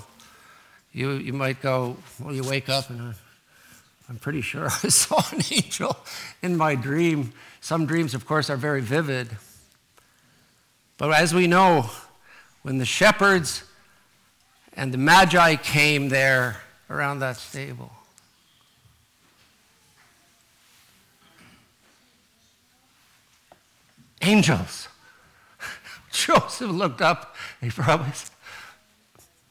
you, 0.93 1.13
you 1.13 1.33
might 1.33 1.61
go, 1.61 1.97
well, 2.19 2.33
you 2.33 2.43
wake 2.43 2.69
up 2.69 2.89
and 2.89 3.01
uh, 3.01 3.13
I'm 4.07 4.17
pretty 4.17 4.41
sure 4.41 4.65
I 4.83 4.89
saw 4.89 5.21
an 5.31 5.41
angel 5.51 5.97
in 6.41 6.55
my 6.55 6.75
dream. 6.75 7.33
Some 7.61 7.85
dreams, 7.85 8.13
of 8.13 8.25
course, 8.25 8.49
are 8.49 8.57
very 8.57 8.81
vivid. 8.81 9.29
But 10.97 11.11
as 11.11 11.33
we 11.33 11.47
know, 11.47 11.89
when 12.61 12.77
the 12.77 12.85
shepherds 12.85 13.63
and 14.73 14.93
the 14.93 14.97
magi 14.97 15.55
came 15.55 16.09
there 16.09 16.61
around 16.89 17.19
that 17.19 17.37
stable, 17.37 17.91
angels. 24.21 24.87
Joseph 26.11 26.69
looked 26.69 27.01
up, 27.01 27.35
he 27.59 27.69
probably 27.69 28.11
said, 28.13 28.29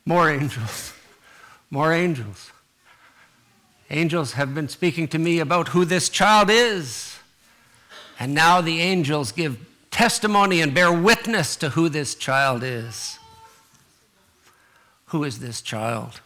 More 0.07 0.31
angels. 0.31 0.93
More 1.73 1.95
angels. 1.95 2.53
Angels 3.89 4.33
have 4.35 4.55
been 4.55 4.69
speaking 4.69 5.09
to 5.09 5.19
me 5.19 5.39
about 5.39 5.69
who 5.69 5.87
this 5.87 6.11
child 6.11 6.51
is. 6.51 7.17
And 8.19 8.35
now 8.35 8.61
the 8.61 8.83
angels 8.83 9.33
give 9.33 9.59
testimony 9.91 10.61
and 10.61 10.75
bear 10.75 10.93
witness 10.93 11.57
to 11.57 11.71
who 11.71 11.89
this 11.89 12.15
child 12.15 12.63
is. 12.63 13.19
Who 15.07 15.25
is 15.25 15.39
this 15.39 15.63
child? 15.63 16.21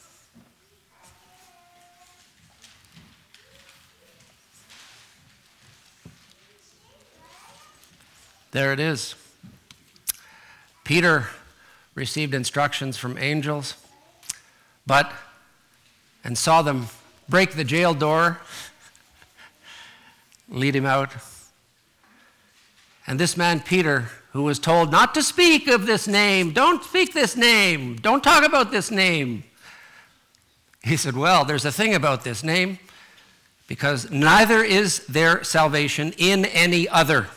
There 8.50 8.72
it 8.72 8.80
is. 8.80 9.14
Peter 10.82 11.28
received 11.94 12.34
instructions 12.34 12.96
from 12.96 13.16
angels, 13.16 13.74
but 14.84 15.12
and 16.26 16.36
saw 16.36 16.60
them 16.60 16.88
break 17.28 17.52
the 17.52 17.62
jail 17.62 17.94
door, 17.94 18.40
lead 20.48 20.74
him 20.74 20.84
out. 20.84 21.12
And 23.06 23.20
this 23.20 23.36
man, 23.36 23.60
Peter, 23.60 24.08
who 24.32 24.42
was 24.42 24.58
told 24.58 24.90
not 24.90 25.14
to 25.14 25.22
speak 25.22 25.68
of 25.68 25.86
this 25.86 26.08
name, 26.08 26.52
don't 26.52 26.82
speak 26.82 27.14
this 27.14 27.36
name, 27.36 27.94
don't 27.94 28.24
talk 28.24 28.44
about 28.44 28.72
this 28.72 28.90
name. 28.90 29.44
He 30.82 30.96
said, 30.96 31.16
Well, 31.16 31.44
there's 31.44 31.64
a 31.64 31.70
thing 31.70 31.94
about 31.94 32.24
this 32.24 32.42
name, 32.42 32.80
because 33.68 34.10
neither 34.10 34.64
is 34.64 35.06
there 35.06 35.44
salvation 35.44 36.12
in 36.18 36.44
any 36.46 36.88
other, 36.88 37.28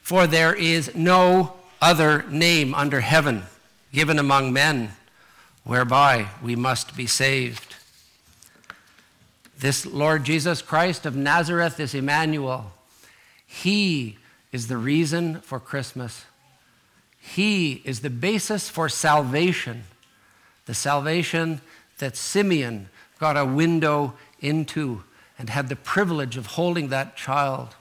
for 0.00 0.26
there 0.26 0.54
is 0.54 0.92
no 0.96 1.52
other 1.80 2.24
name 2.28 2.74
under 2.74 3.00
heaven 3.00 3.44
given 3.92 4.18
among 4.18 4.52
men 4.52 4.90
whereby 5.62 6.26
we 6.42 6.56
must 6.56 6.96
be 6.96 7.06
saved. 7.06 7.71
This 9.58 9.86
Lord 9.86 10.24
Jesus 10.24 10.62
Christ 10.62 11.06
of 11.06 11.14
Nazareth 11.14 11.78
is 11.78 11.94
Emmanuel. 11.94 12.72
He 13.46 14.18
is 14.50 14.68
the 14.68 14.76
reason 14.76 15.40
for 15.40 15.60
Christmas. 15.60 16.24
He 17.18 17.82
is 17.84 18.00
the 18.00 18.10
basis 18.10 18.68
for 18.68 18.88
salvation, 18.88 19.84
the 20.66 20.74
salvation 20.74 21.60
that 21.98 22.16
Simeon 22.16 22.88
got 23.20 23.36
a 23.36 23.44
window 23.44 24.14
into 24.40 25.04
and 25.38 25.48
had 25.48 25.68
the 25.68 25.76
privilege 25.76 26.36
of 26.36 26.46
holding 26.46 26.88
that 26.88 27.16
child. 27.16 27.76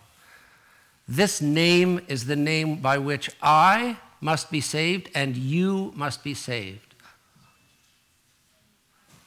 This 1.07 1.41
name 1.41 2.01
is 2.07 2.25
the 2.25 2.35
name 2.35 2.77
by 2.77 2.97
which 2.97 3.29
I 3.41 3.97
must 4.21 4.51
be 4.51 4.61
saved 4.61 5.09
and 5.15 5.35
you 5.35 5.91
must 5.95 6.23
be 6.23 6.33
saved. 6.33 6.95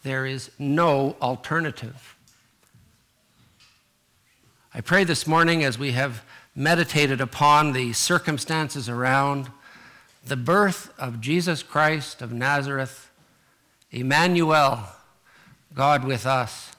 There 0.05 0.25
is 0.25 0.51
no 0.59 1.17
alternative. 1.21 2.14
I 4.77 4.81
pray 4.81 5.05
this 5.05 5.25
morning 5.25 5.63
as 5.63 5.79
we 5.79 5.93
have 5.93 6.25
meditated 6.57 7.21
upon 7.21 7.75
the 7.75 7.93
circumstances 7.93 8.89
around 8.89 9.49
the 10.27 10.37
birth 10.37 10.93
of 10.99 11.21
Jesus 11.21 11.63
Christ 11.63 12.21
of 12.21 12.33
Nazareth, 12.33 13.09
Emmanuel, 13.93 14.89
God 15.77 16.05
with 16.05 16.27
us. 16.27 16.73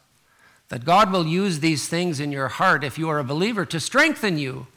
That 0.68 0.84
God 0.84 1.10
will 1.10 1.26
use 1.26 1.62
these 1.62 1.88
things 1.88 2.20
in 2.20 2.34
your 2.34 2.50
heart, 2.50 2.84
if 2.84 2.98
you 2.98 3.08
are 3.08 3.20
a 3.20 3.24
believer, 3.24 3.66
to 3.68 3.80
strengthen 3.80 4.38
you, 4.38 4.68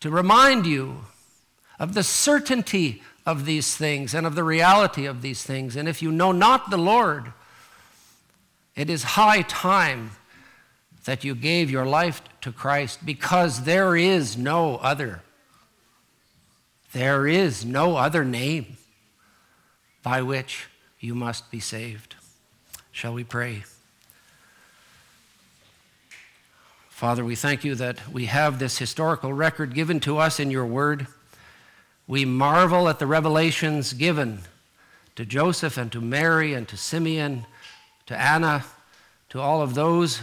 to 0.00 0.08
remind 0.08 0.64
you 0.64 1.04
of 1.78 1.92
the 1.92 2.02
certainty 2.02 3.02
of 3.26 3.44
these 3.44 3.76
things 3.76 4.14
and 4.14 4.26
of 4.26 4.34
the 4.34 4.44
reality 4.44 5.04
of 5.04 5.20
these 5.20 5.42
things. 5.42 5.76
And 5.76 5.90
if 5.90 6.00
you 6.00 6.10
know 6.10 6.32
not 6.32 6.70
the 6.70 6.78
Lord, 6.78 7.34
it 8.74 8.88
is 8.88 9.02
high 9.02 9.42
time 9.42 10.12
that 11.06 11.24
you 11.24 11.34
gave 11.34 11.70
your 11.70 11.86
life 11.86 12.20
to 12.40 12.52
Christ 12.52 13.06
because 13.06 13.62
there 13.62 13.96
is 13.96 14.36
no 14.36 14.76
other. 14.76 15.22
There 16.92 17.26
is 17.26 17.64
no 17.64 17.96
other 17.96 18.24
name 18.24 18.76
by 20.02 20.22
which 20.22 20.66
you 21.00 21.14
must 21.14 21.50
be 21.50 21.60
saved. 21.60 22.16
Shall 22.90 23.14
we 23.14 23.22
pray? 23.22 23.64
Father, 26.88 27.24
we 27.24 27.36
thank 27.36 27.62
you 27.62 27.76
that 27.76 28.08
we 28.12 28.24
have 28.24 28.58
this 28.58 28.78
historical 28.78 29.32
record 29.32 29.74
given 29.74 30.00
to 30.00 30.18
us 30.18 30.40
in 30.40 30.50
your 30.50 30.66
word. 30.66 31.06
We 32.08 32.24
marvel 32.24 32.88
at 32.88 32.98
the 32.98 33.06
revelations 33.06 33.92
given 33.92 34.40
to 35.14 35.24
Joseph 35.24 35.76
and 35.76 35.92
to 35.92 36.00
Mary 36.00 36.52
and 36.52 36.66
to 36.66 36.76
Simeon, 36.76 37.46
to 38.06 38.18
Anna, 38.18 38.64
to 39.28 39.40
all 39.40 39.62
of 39.62 39.74
those 39.74 40.20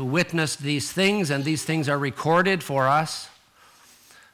who 0.00 0.06
witnessed 0.06 0.60
these 0.60 0.90
things, 0.90 1.28
and 1.28 1.44
these 1.44 1.62
things 1.62 1.86
are 1.86 1.98
recorded 1.98 2.62
for 2.62 2.88
us, 2.88 3.28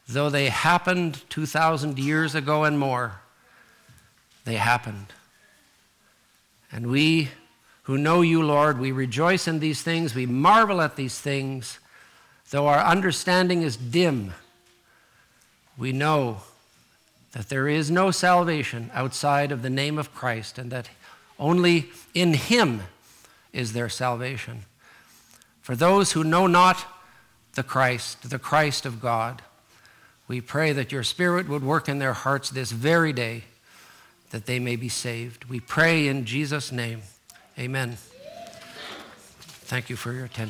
though 0.06 0.30
they 0.30 0.48
happened 0.48 1.28
2,000 1.28 1.98
years 1.98 2.36
ago 2.36 2.62
and 2.62 2.78
more. 2.78 3.20
They 4.44 4.54
happened. 4.54 5.06
And 6.70 6.86
we 6.86 7.30
who 7.82 7.98
know 7.98 8.20
you, 8.22 8.44
Lord, 8.44 8.78
we 8.78 8.92
rejoice 8.92 9.48
in 9.48 9.58
these 9.58 9.82
things, 9.82 10.14
we 10.14 10.24
marvel 10.24 10.80
at 10.80 10.94
these 10.94 11.18
things, 11.18 11.80
though 12.50 12.68
our 12.68 12.84
understanding 12.84 13.62
is 13.62 13.76
dim. 13.76 14.34
We 15.76 15.90
know 15.90 16.42
that 17.32 17.48
there 17.48 17.66
is 17.66 17.90
no 17.90 18.12
salvation 18.12 18.88
outside 18.94 19.50
of 19.50 19.62
the 19.62 19.70
name 19.70 19.98
of 19.98 20.14
Christ, 20.14 20.58
and 20.58 20.70
that 20.70 20.88
only 21.40 21.90
in 22.14 22.34
Him 22.34 22.82
is 23.52 23.72
there 23.72 23.88
salvation. 23.88 24.62
For 25.66 25.74
those 25.74 26.12
who 26.12 26.22
know 26.22 26.46
not 26.46 26.86
the 27.54 27.64
Christ, 27.64 28.30
the 28.30 28.38
Christ 28.38 28.86
of 28.86 29.00
God, 29.00 29.42
we 30.28 30.40
pray 30.40 30.72
that 30.72 30.92
your 30.92 31.02
Spirit 31.02 31.48
would 31.48 31.64
work 31.64 31.88
in 31.88 31.98
their 31.98 32.12
hearts 32.12 32.50
this 32.50 32.70
very 32.70 33.12
day 33.12 33.42
that 34.30 34.46
they 34.46 34.60
may 34.60 34.76
be 34.76 34.88
saved. 34.88 35.46
We 35.46 35.58
pray 35.58 36.06
in 36.06 36.24
Jesus' 36.24 36.70
name. 36.70 37.02
Amen. 37.58 37.96
Thank 39.40 39.90
you 39.90 39.96
for 39.96 40.12
your 40.12 40.26
attention. 40.26 40.44